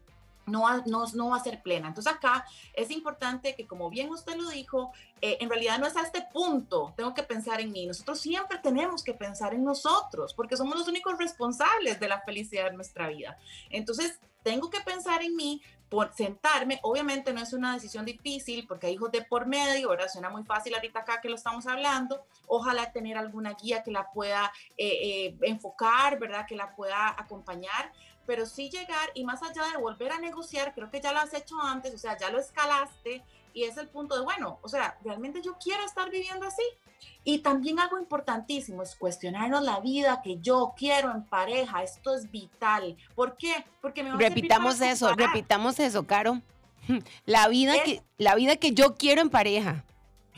no 0.49 0.62
va, 0.62 0.83
no, 0.87 1.05
no 1.14 1.31
va 1.31 1.37
a 1.37 1.43
ser 1.43 1.62
plena. 1.62 1.88
Entonces 1.88 2.12
acá 2.12 2.45
es 2.75 2.90
importante 2.90 3.55
que, 3.55 3.67
como 3.67 3.90
bien 3.90 4.11
usted 4.11 4.37
lo 4.37 4.49
dijo, 4.50 4.93
eh, 5.21 5.38
en 5.40 5.49
realidad 5.49 5.78
no 5.78 5.87
es 5.87 5.97
a 5.97 6.02
este 6.02 6.26
punto, 6.33 6.93
tengo 6.97 7.14
que 7.14 7.23
pensar 7.23 7.61
en 7.61 7.73
mí. 7.73 7.87
Nosotros 7.87 8.21
siempre 8.21 8.59
tenemos 8.59 9.02
que 9.02 9.14
pensar 9.14 9.55
en 9.55 9.64
nosotros, 9.64 10.35
porque 10.35 10.57
somos 10.57 10.78
los 10.78 10.88
únicos 10.88 11.19
responsables 11.19 12.00
de 12.00 12.09
la 12.09 12.21
felicidad 12.21 12.71
de 12.71 12.76
nuestra 12.76 13.09
vida. 13.09 13.38
Entonces, 13.71 14.19
tengo 14.43 14.71
que 14.71 14.81
pensar 14.81 15.23
en 15.23 15.37
mí, 15.37 15.61
por 15.88 16.12
sentarme, 16.14 16.78
obviamente 16.83 17.33
no 17.33 17.40
es 17.40 17.52
una 17.52 17.75
decisión 17.75 18.05
difícil 18.05 18.67
porque 18.67 18.88
hay 18.88 18.95
hijos 18.95 19.11
de 19.11 19.23
por 19.23 19.47
medio, 19.47 19.88
¿verdad? 19.88 20.09
Suena 20.12 20.28
muy 20.28 20.45
fácil 20.45 20.75
ahorita 20.75 21.00
acá 21.00 21.21
que 21.21 21.28
lo 21.28 21.35
estamos 21.35 21.67
hablando. 21.67 22.25
Ojalá 22.47 22.93
tener 22.93 23.17
alguna 23.17 23.55
guía 23.55 23.83
que 23.83 23.90
la 23.90 24.11
pueda 24.11 24.52
eh, 24.76 24.87
eh, 24.87 25.37
enfocar, 25.43 26.19
¿verdad? 26.19 26.47
Que 26.47 26.57
la 26.57 26.75
pueda 26.75 27.14
acompañar 27.19 27.90
pero 28.28 28.44
sí 28.44 28.68
llegar 28.68 29.11
y 29.14 29.25
más 29.25 29.42
allá 29.42 29.62
de 29.73 29.78
volver 29.78 30.12
a 30.12 30.20
negociar, 30.20 30.75
creo 30.75 30.90
que 30.90 31.00
ya 31.00 31.14
lo 31.14 31.18
has 31.18 31.32
hecho 31.32 31.58
antes, 31.62 31.94
o 31.94 31.99
sea, 31.99 32.14
ya 32.18 32.28
lo 32.28 32.38
escalaste 32.38 33.25
y 33.54 33.64
es 33.64 33.78
el 33.78 33.88
punto 33.88 34.16
de, 34.16 34.23
bueno, 34.23 34.58
o 34.61 34.68
sea, 34.68 34.99
realmente 35.02 35.40
yo 35.40 35.56
quiero 35.56 35.82
estar 35.82 36.11
viviendo 36.11 36.47
así. 36.47 36.62
Y 37.25 37.38
también 37.38 37.78
algo 37.78 37.99
importantísimo 37.99 38.82
es 38.82 38.97
cuestionarnos 38.97 39.62
la 39.62 39.80
vida 39.80 40.20
que 40.23 40.38
yo 40.40 40.75
quiero 40.76 41.11
en 41.11 41.25
pareja. 41.25 41.82
Esto 41.82 42.14
es 42.14 42.30
vital. 42.30 42.99
¿Por 43.14 43.38
qué? 43.38 43.64
Porque 43.80 44.02
me 44.02 44.14
repitamos 44.14 44.78
eso, 44.82 45.14
repitamos 45.14 45.80
eso, 45.80 46.06
Caro. 46.06 46.42
La 47.25 47.49
vida 47.49 47.82
que 47.82 48.02
la 48.18 48.35
vida 48.35 48.56
que 48.56 48.73
yo 48.73 48.94
quiero 48.94 49.23
en 49.23 49.30
pareja. 49.30 49.85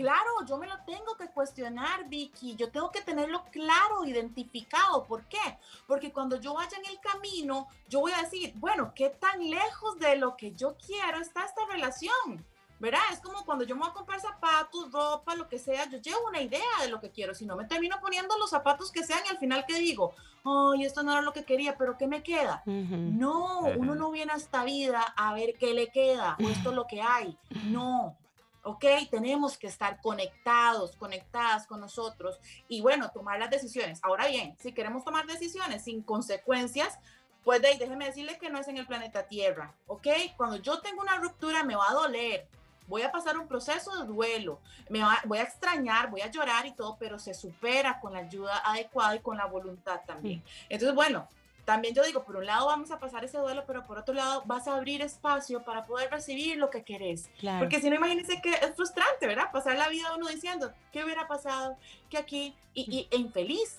Claro, 0.01 0.31
yo 0.47 0.57
me 0.57 0.67
lo 0.67 0.79
tengo 0.87 1.15
que 1.15 1.29
cuestionar, 1.29 2.09
Vicky. 2.09 2.57
Yo 2.57 2.71
tengo 2.71 2.91
que 2.91 3.03
tenerlo 3.03 3.45
claro, 3.51 4.07
identificado. 4.07 5.05
¿Por 5.05 5.27
qué? 5.27 5.59
Porque 5.87 6.11
cuando 6.11 6.37
yo 6.41 6.55
vaya 6.55 6.79
en 6.79 6.87
el 6.87 6.99
camino, 7.01 7.69
yo 7.87 8.01
voy 8.01 8.13
a 8.13 8.23
decir, 8.23 8.55
bueno, 8.57 8.93
¿qué 8.95 9.11
tan 9.11 9.51
lejos 9.51 9.99
de 9.99 10.17
lo 10.17 10.39
que 10.39 10.55
yo 10.55 10.75
quiero 10.87 11.19
está 11.19 11.45
esta 11.45 11.67
relación? 11.67 12.47
¿Verdad? 12.79 13.03
Es 13.13 13.21
como 13.21 13.45
cuando 13.45 13.63
yo 13.65 13.75
me 13.75 13.83
voy 13.83 13.91
a 13.91 13.93
comprar 13.93 14.19
zapatos, 14.21 14.91
ropa, 14.91 15.35
lo 15.35 15.51
que 15.51 15.59
sea, 15.59 15.87
yo 15.91 15.99
llevo 15.99 16.29
una 16.29 16.41
idea 16.41 16.81
de 16.81 16.89
lo 16.89 16.99
que 16.99 17.11
quiero. 17.11 17.35
Si 17.35 17.45
no 17.45 17.55
me 17.55 17.67
termino 17.67 18.01
poniendo 18.01 18.39
los 18.39 18.49
zapatos 18.49 18.91
que 18.91 19.05
sean 19.05 19.21
y 19.27 19.29
al 19.29 19.37
final 19.37 19.67
que 19.69 19.79
digo, 19.79 20.15
ay, 20.47 20.87
esto 20.87 21.03
no 21.03 21.13
era 21.13 21.21
lo 21.21 21.35
que 21.35 21.45
quería, 21.45 21.77
pero 21.77 21.99
¿qué 21.99 22.07
me 22.07 22.23
queda? 22.23 22.63
No, 22.65 23.59
uno 23.77 23.95
no 23.95 24.11
viene 24.11 24.33
a 24.33 24.37
esta 24.37 24.65
vida 24.65 25.03
a 25.15 25.35
ver 25.35 25.59
qué 25.59 25.75
le 25.75 25.89
queda 25.89 26.39
o 26.43 26.49
esto 26.49 26.71
es 26.71 26.75
lo 26.75 26.87
que 26.87 27.03
hay. 27.03 27.37
No, 27.67 28.17
¿ok? 28.63 28.85
Tenemos 29.11 29.57
que 29.59 29.67
estar 29.67 30.01
conectados, 30.01 30.97
conectadas 30.97 31.67
con 31.67 31.81
nosotros 31.81 32.39
y 32.69 32.81
bueno, 32.81 33.11
tomar 33.11 33.39
las 33.39 33.51
decisiones. 33.51 34.01
Ahora 34.03 34.27
bien, 34.27 34.57
si 34.61 34.73
queremos 34.73 35.05
tomar 35.05 35.27
decisiones 35.27 35.85
sin 35.85 36.03
consecuencias, 36.03 36.99
pues 37.45 37.63
de 37.63 37.77
déjeme 37.79 38.07
decirle 38.07 38.39
que 38.39 38.51
no 38.51 38.59
es 38.59 38.69
en 38.69 38.77
el 38.77 38.87
planeta 38.87 39.27
Tierra, 39.27 39.75
¿ok? 39.87 40.07
Cuando 40.37 40.57
yo 40.57 40.81
tengo 40.81 41.03
una 41.03 41.17
ruptura 41.17 41.65
me 41.65 41.75
va 41.75 41.89
a 41.89 41.95
doler, 41.95 42.47
voy 42.87 43.03
a 43.03 43.13
pasar 43.13 43.39
un 43.39 43.47
proceso 43.47 43.97
de 43.99 44.07
duelo, 44.07 44.61
me 44.89 45.01
voy 45.25 45.39
a 45.39 45.43
extrañar, 45.43 46.11
voy 46.11 46.21
a 46.23 46.31
llorar 46.31 46.67
y 46.67 46.73
todo, 46.73 46.97
pero 46.99 47.19
se 47.19 47.35
supera 47.35 48.01
con 48.01 48.13
la 48.13 48.19
ayuda 48.19 48.59
adecuada 48.65 49.17
y 49.17 49.21
con 49.21 49.37
la 49.37 49.47
voluntad 49.47 50.01
también. 50.07 50.43
Entonces, 50.69 50.95
bueno, 50.95 51.29
también 51.71 51.95
yo 51.95 52.03
digo, 52.03 52.25
por 52.25 52.35
un 52.35 52.47
lado 52.47 52.67
vamos 52.67 52.91
a 52.91 52.99
pasar 52.99 53.23
ese 53.23 53.39
duelo, 53.39 53.63
pero 53.65 53.85
por 53.85 53.97
otro 53.97 54.13
lado 54.13 54.43
vas 54.45 54.67
a 54.67 54.75
abrir 54.75 55.03
espacio 55.03 55.63
para 55.63 55.85
poder 55.85 56.11
recibir 56.11 56.57
lo 56.57 56.69
que 56.69 56.83
querés. 56.83 57.31
Porque 57.61 57.81
si 57.81 57.89
no, 57.89 57.95
imagínense 57.95 58.43
que 58.43 58.51
es 58.51 58.75
frustrante, 58.75 59.29
¿verdad? 59.29 59.53
Pasar 59.53 59.79
la 59.79 59.89
vida 59.89 60.13
uno 60.17 60.27
diciendo, 60.27 60.73
¿qué 60.93 61.05
hubiera 61.05 61.29
pasado? 61.29 61.77
Que 62.09 62.19
aquí, 62.19 62.57
y, 62.75 63.07
e 63.09 63.17
infeliz. 63.17 63.79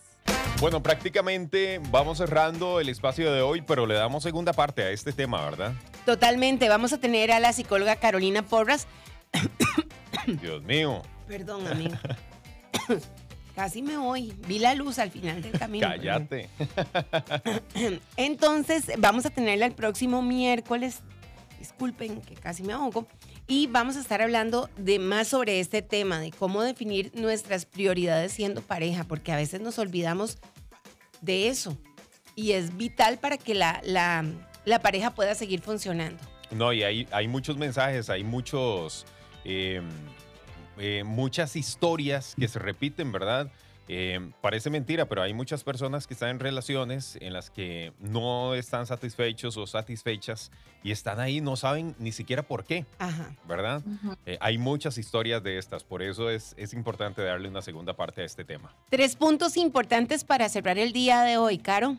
Bueno, 0.61 0.81
prácticamente 0.81 1.81
vamos 1.89 2.19
cerrando 2.19 2.79
el 2.79 2.87
espacio 2.87 3.29
de 3.33 3.41
hoy, 3.41 3.61
pero 3.61 3.85
le 3.85 3.95
damos 3.95 4.23
segunda 4.23 4.53
parte 4.53 4.83
a 4.83 4.91
este 4.91 5.11
tema, 5.11 5.43
¿verdad? 5.43 5.73
Totalmente. 6.05 6.69
Vamos 6.69 6.93
a 6.93 6.97
tener 6.97 7.29
a 7.33 7.41
la 7.41 7.51
psicóloga 7.51 7.97
Carolina 7.97 8.41
Porras. 8.41 8.87
Dios 10.41 10.63
mío. 10.63 11.01
Perdón, 11.27 11.67
amigo. 11.67 11.97
Casi 13.61 13.83
me 13.83 13.95
voy. 13.95 14.33
Vi 14.47 14.57
la 14.57 14.73
luz 14.73 14.97
al 14.97 15.11
final 15.11 15.39
del 15.39 15.51
camino. 15.51 15.87
Cállate. 15.87 16.49
Entonces, 18.17 18.85
vamos 18.97 19.27
a 19.27 19.29
tenerla 19.29 19.67
el 19.67 19.73
próximo 19.73 20.23
miércoles. 20.23 21.01
Disculpen 21.59 22.21
que 22.21 22.33
casi 22.33 22.63
me 22.63 22.73
ahogo. 22.73 23.05
Y 23.45 23.67
vamos 23.67 23.97
a 23.97 23.99
estar 23.99 24.19
hablando 24.19 24.67
de 24.77 24.97
más 24.97 25.27
sobre 25.27 25.59
este 25.59 25.83
tema, 25.83 26.19
de 26.19 26.31
cómo 26.31 26.63
definir 26.63 27.11
nuestras 27.13 27.67
prioridades 27.67 28.31
siendo 28.31 28.63
pareja, 28.63 29.03
porque 29.03 29.31
a 29.31 29.35
veces 29.35 29.61
nos 29.61 29.77
olvidamos 29.77 30.39
de 31.21 31.47
eso. 31.47 31.77
Y 32.35 32.53
es 32.53 32.75
vital 32.75 33.19
para 33.19 33.37
que 33.37 33.53
la, 33.53 33.79
la, 33.85 34.79
pareja 34.79 35.13
pueda 35.13 35.35
seguir 35.35 35.61
funcionando. 35.61 36.17
No, 36.49 36.73
y 36.73 36.81
hay, 36.81 37.07
hay 37.11 37.27
muchos 37.27 37.57
mensajes, 37.57 38.09
hay 38.09 38.23
muchos... 38.23 39.05
Em, 39.45 39.87
eh, 40.83 41.03
muchas 41.03 41.55
historias 41.55 42.33
que 42.39 42.47
se 42.47 42.57
repiten, 42.57 43.11
¿verdad? 43.11 43.51
Eh, 43.87 44.31
parece 44.41 44.71
mentira, 44.71 45.05
pero 45.05 45.21
hay 45.21 45.31
muchas 45.31 45.63
personas 45.63 46.07
que 46.07 46.15
están 46.15 46.29
en 46.29 46.39
relaciones 46.39 47.19
en 47.21 47.33
las 47.33 47.51
que 47.51 47.93
no 47.99 48.55
están 48.55 48.87
satisfechos 48.87 49.57
o 49.57 49.67
satisfechas 49.67 50.49
y 50.81 50.91
están 50.91 51.19
ahí, 51.19 51.39
no 51.39 51.55
saben 51.55 51.95
ni 51.99 52.11
siquiera 52.11 52.41
por 52.41 52.63
qué, 52.63 52.87
¿verdad? 53.47 53.83
Eh, 54.25 54.39
hay 54.41 54.57
muchas 54.57 54.97
historias 54.97 55.43
de 55.43 55.59
estas, 55.59 55.83
por 55.83 56.01
eso 56.01 56.31
es, 56.31 56.55
es 56.57 56.73
importante 56.73 57.21
darle 57.21 57.47
una 57.47 57.61
segunda 57.61 57.93
parte 57.93 58.23
a 58.23 58.25
este 58.25 58.43
tema. 58.43 58.73
Tres 58.89 59.15
puntos 59.15 59.57
importantes 59.57 60.23
para 60.23 60.49
cerrar 60.49 60.79
el 60.79 60.93
día 60.93 61.21
de 61.21 61.37
hoy, 61.37 61.59
Caro. 61.59 61.95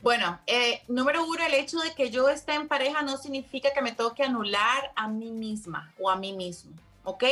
Bueno, 0.00 0.40
número 0.86 1.26
uno, 1.26 1.44
el 1.44 1.52
hecho 1.52 1.80
de 1.80 1.92
que 1.92 2.10
yo 2.10 2.30
esté 2.30 2.54
en 2.54 2.66
pareja 2.66 3.02
no 3.02 3.18
significa 3.18 3.74
que 3.74 3.82
me 3.82 3.92
tengo 3.92 4.14
que 4.14 4.22
anular 4.22 4.90
a 4.96 5.06
mí 5.06 5.32
misma 5.32 5.92
o 5.98 6.08
a 6.08 6.16
mí 6.16 6.32
mismo. 6.32 6.72
¿Ok? 7.08 7.24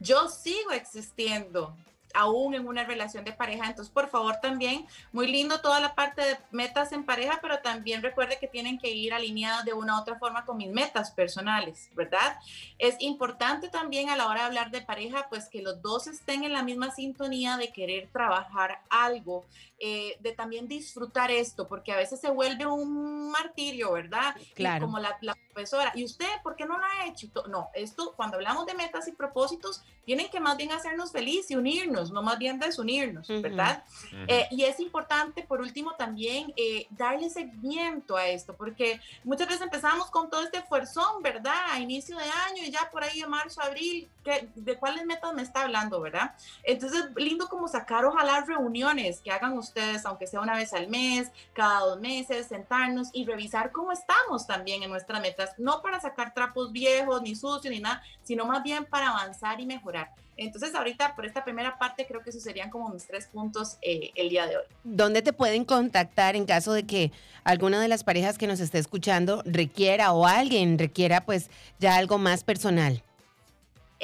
Yo 0.00 0.28
sigo 0.28 0.70
existiendo 0.72 1.74
aún 2.14 2.54
en 2.54 2.66
una 2.66 2.84
relación 2.84 3.24
de 3.24 3.32
pareja. 3.32 3.66
Entonces, 3.66 3.92
por 3.92 4.08
favor, 4.08 4.36
también, 4.40 4.86
muy 5.12 5.26
lindo 5.26 5.60
toda 5.60 5.80
la 5.80 5.94
parte 5.94 6.22
de 6.22 6.38
metas 6.52 6.92
en 6.92 7.04
pareja, 7.04 7.38
pero 7.42 7.58
también 7.58 8.02
recuerde 8.02 8.38
que 8.38 8.46
tienen 8.46 8.78
que 8.78 8.90
ir 8.90 9.12
alineadas 9.12 9.64
de 9.64 9.74
una 9.74 9.98
u 9.98 10.00
otra 10.00 10.18
forma 10.18 10.44
con 10.46 10.56
mis 10.56 10.70
metas 10.70 11.10
personales, 11.10 11.90
¿verdad? 11.94 12.38
Es 12.78 12.96
importante 13.00 13.68
también 13.68 14.08
a 14.08 14.16
la 14.16 14.28
hora 14.28 14.40
de 14.40 14.46
hablar 14.46 14.70
de 14.70 14.80
pareja, 14.80 15.26
pues 15.28 15.48
que 15.48 15.60
los 15.60 15.82
dos 15.82 16.06
estén 16.06 16.44
en 16.44 16.52
la 16.52 16.62
misma 16.62 16.92
sintonía 16.92 17.56
de 17.56 17.72
querer 17.72 18.08
trabajar 18.12 18.80
algo, 18.88 19.44
eh, 19.80 20.16
de 20.20 20.32
también 20.32 20.68
disfrutar 20.68 21.30
esto, 21.30 21.66
porque 21.66 21.92
a 21.92 21.96
veces 21.96 22.20
se 22.20 22.30
vuelve 22.30 22.64
un 22.64 23.30
martirio, 23.30 23.92
¿verdad? 23.92 24.36
Claro. 24.54 24.86
como 24.86 25.00
la, 25.00 25.16
la, 25.20 25.36
profesora, 25.54 25.92
¿y 25.94 26.04
usted 26.04 26.28
por 26.42 26.56
qué 26.56 26.66
no 26.66 26.76
lo 26.76 26.84
ha 26.84 27.06
hecho? 27.06 27.28
No, 27.48 27.70
esto, 27.74 28.12
cuando 28.16 28.36
hablamos 28.36 28.66
de 28.66 28.74
metas 28.74 29.08
y 29.08 29.12
propósitos, 29.12 29.82
tienen 30.04 30.28
que 30.28 30.40
más 30.40 30.56
bien 30.56 30.72
hacernos 30.72 31.12
feliz 31.12 31.50
y 31.50 31.56
unirnos 31.56 32.10
no 32.10 32.22
más 32.22 32.38
bien 32.38 32.58
desunirnos, 32.58 33.28
¿verdad? 33.28 33.84
Eh, 34.28 34.46
y 34.50 34.64
es 34.64 34.80
importante, 34.80 35.42
por 35.42 35.60
último, 35.60 35.94
también 35.94 36.52
eh, 36.56 36.86
darle 36.90 37.30
seguimiento 37.30 38.16
a 38.16 38.26
esto, 38.26 38.54
porque 38.54 39.00
muchas 39.22 39.48
veces 39.48 39.62
empezamos 39.62 40.10
con 40.10 40.28
todo 40.28 40.42
este 40.42 40.62
fuerzón, 40.62 41.22
¿verdad? 41.22 41.70
A 41.70 41.80
inicio 41.80 42.16
de 42.16 42.24
año 42.24 42.62
y 42.64 42.70
ya 42.70 42.90
por 42.90 43.02
ahí 43.02 43.20
de 43.20 43.26
marzo, 43.26 43.62
abril, 43.62 44.08
¿de 44.54 44.76
cuáles 44.76 45.04
metas 45.06 45.32
me 45.34 45.42
está 45.42 45.62
hablando, 45.62 46.00
verdad? 46.00 46.34
Entonces, 46.62 47.06
lindo 47.16 47.48
como 47.48 47.68
sacar, 47.68 48.04
ojalá, 48.04 48.40
reuniones 48.42 49.20
que 49.20 49.30
hagan 49.30 49.56
ustedes, 49.56 50.04
aunque 50.04 50.26
sea 50.26 50.40
una 50.40 50.56
vez 50.56 50.72
al 50.72 50.88
mes, 50.88 51.30
cada 51.52 51.80
dos 51.80 52.00
meses, 52.00 52.46
sentarnos 52.46 53.08
y 53.12 53.24
revisar 53.24 53.72
cómo 53.72 53.92
estamos 53.92 54.46
también 54.46 54.82
en 54.82 54.90
nuestras 54.90 55.20
metas, 55.20 55.43
no 55.58 55.82
para 55.82 56.00
sacar 56.00 56.34
trapos 56.34 56.72
viejos, 56.72 57.22
ni 57.22 57.34
sucios, 57.34 57.72
ni 57.72 57.80
nada, 57.80 58.02
sino 58.22 58.44
más 58.46 58.62
bien 58.62 58.84
para 58.84 59.10
avanzar 59.10 59.60
y 59.60 59.66
mejorar. 59.66 60.10
Entonces, 60.36 60.74
ahorita 60.74 61.14
por 61.14 61.26
esta 61.26 61.44
primera 61.44 61.78
parte, 61.78 62.06
creo 62.06 62.22
que 62.22 62.30
esos 62.30 62.42
serían 62.42 62.70
como 62.70 62.88
mis 62.88 63.06
tres 63.06 63.26
puntos 63.26 63.78
eh, 63.82 64.10
el 64.16 64.28
día 64.28 64.46
de 64.46 64.56
hoy. 64.56 64.64
¿Dónde 64.82 65.22
te 65.22 65.32
pueden 65.32 65.64
contactar 65.64 66.34
en 66.34 66.44
caso 66.44 66.72
de 66.72 66.84
que 66.84 67.12
alguna 67.44 67.80
de 67.80 67.88
las 67.88 68.02
parejas 68.04 68.36
que 68.36 68.46
nos 68.46 68.60
esté 68.60 68.78
escuchando 68.78 69.42
requiera 69.44 70.12
o 70.12 70.26
alguien 70.26 70.78
requiera 70.78 71.20
pues 71.20 71.50
ya 71.78 71.96
algo 71.96 72.18
más 72.18 72.42
personal? 72.42 73.02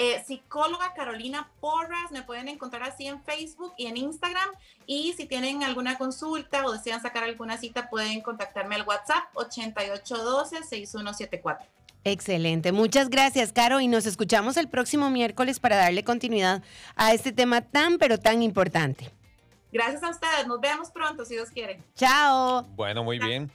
Eh, 0.02 0.24
psicóloga 0.26 0.94
Carolina 0.94 1.50
Porras, 1.60 2.10
me 2.10 2.22
pueden 2.22 2.48
encontrar 2.48 2.84
así 2.84 3.06
en 3.06 3.22
Facebook 3.22 3.74
y 3.76 3.84
en 3.84 3.98
Instagram. 3.98 4.48
Y 4.86 5.12
si 5.12 5.26
tienen 5.26 5.62
alguna 5.62 5.98
consulta 5.98 6.64
o 6.64 6.72
desean 6.72 7.02
sacar 7.02 7.24
alguna 7.24 7.58
cita, 7.58 7.90
pueden 7.90 8.22
contactarme 8.22 8.76
al 8.76 8.86
WhatsApp 8.86 9.24
8812-6174. 9.34 11.58
Excelente, 12.04 12.72
muchas 12.72 13.10
gracias, 13.10 13.52
Caro, 13.52 13.78
y 13.78 13.88
nos 13.88 14.06
escuchamos 14.06 14.56
el 14.56 14.70
próximo 14.70 15.10
miércoles 15.10 15.60
para 15.60 15.76
darle 15.76 16.02
continuidad 16.02 16.62
a 16.96 17.12
este 17.12 17.30
tema 17.30 17.60
tan, 17.60 17.98
pero 17.98 18.16
tan 18.16 18.42
importante. 18.42 19.12
Gracias 19.70 20.02
a 20.02 20.08
ustedes, 20.08 20.46
nos 20.46 20.62
vemos 20.62 20.90
pronto, 20.90 21.26
si 21.26 21.34
Dios 21.34 21.50
quiere. 21.50 21.78
Chao. 21.94 22.62
Bueno, 22.74 23.04
muy 23.04 23.18
bien. 23.18 23.50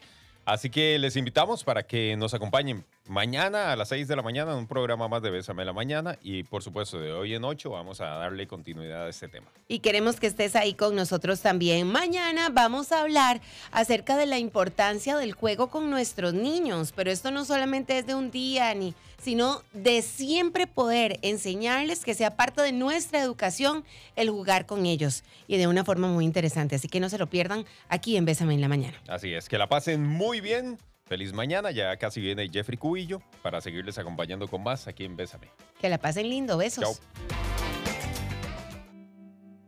Así 0.45 0.69
que 0.69 0.99
les 0.99 1.15
invitamos 1.15 1.63
para 1.63 1.81
que 1.81 2.15
nos 2.15 2.35
acompañen 2.35 2.85
mañana 3.07 3.71
a 3.71 3.75
las 3.75 3.89
6 3.89 4.07
de 4.07 4.15
la 4.15 4.21
mañana 4.21 4.51
en 4.51 4.57
un 4.57 4.67
programa 4.67 5.07
más 5.07 5.21
de 5.21 5.29
Bésame 5.29 5.65
la 5.65 5.73
Mañana 5.73 6.17
y 6.21 6.43
por 6.43 6.63
supuesto 6.63 6.99
de 6.99 7.11
hoy 7.11 7.33
en 7.35 7.43
8 7.43 7.69
vamos 7.69 8.01
a 8.01 8.05
darle 8.05 8.47
continuidad 8.47 9.05
a 9.05 9.09
este 9.09 9.27
tema. 9.27 9.47
Y 9.67 9.79
queremos 9.79 10.19
que 10.19 10.27
estés 10.27 10.55
ahí 10.55 10.73
con 10.73 10.95
nosotros 10.95 11.41
también. 11.41 11.87
Mañana 11.87 12.49
vamos 12.49 12.91
a 12.91 13.01
hablar 13.01 13.41
acerca 13.71 14.17
de 14.17 14.25
la 14.25 14.39
importancia 14.39 15.17
del 15.17 15.33
juego 15.33 15.69
con 15.69 15.89
nuestros 15.89 16.33
niños, 16.33 16.93
pero 16.95 17.11
esto 17.11 17.31
no 17.31 17.45
solamente 17.45 17.97
es 17.97 18.07
de 18.07 18.15
un 18.15 18.31
día 18.31 18.73
ni 18.73 18.93
sino 19.25 19.63
de 19.73 20.03
siempre 20.03 20.67
poder 20.67 21.17
enseñarles 21.23 22.05
que 22.05 22.13
sea 22.13 22.35
parte 22.35 22.61
de 22.61 22.71
nuestra 22.71 23.21
educación 23.21 23.83
el 24.15 24.29
jugar 24.29 24.67
con 24.67 24.85
ellos 24.85 25.23
y 25.47 25.57
de 25.57 25.65
una 25.65 25.83
forma 25.83 26.07
muy 26.07 26.25
interesante. 26.25 26.75
Así 26.75 26.87
que 26.87 26.99
no 26.99 27.09
se 27.09 27.17
lo 27.17 27.27
pierdan 27.27 27.65
aquí 27.89 28.17
en 28.17 28.25
Bésame 28.25 28.53
en 28.53 28.61
la 28.61 28.67
Mañana. 28.67 29.01
Así 29.07 29.33
es, 29.33 29.49
que 29.49 29.57
la 29.57 29.67
pasen 29.67 30.05
muy 30.05 30.41
bien. 30.41 30.77
Feliz 31.07 31.33
mañana, 31.33 31.69
ya 31.69 31.95
casi 31.97 32.19
viene 32.19 32.49
Jeffrey 32.51 32.79
Cubillo 32.79 33.21
para 33.43 33.61
seguirles 33.61 33.99
acompañando 33.99 34.47
con 34.47 34.63
más 34.63 34.87
aquí 34.87 35.05
en 35.05 35.15
Bésame. 35.15 35.51
Que 35.79 35.87
la 35.87 35.99
pasen 35.99 36.27
lindo, 36.27 36.57
besos. 36.57 36.83
Chao. 36.83 37.64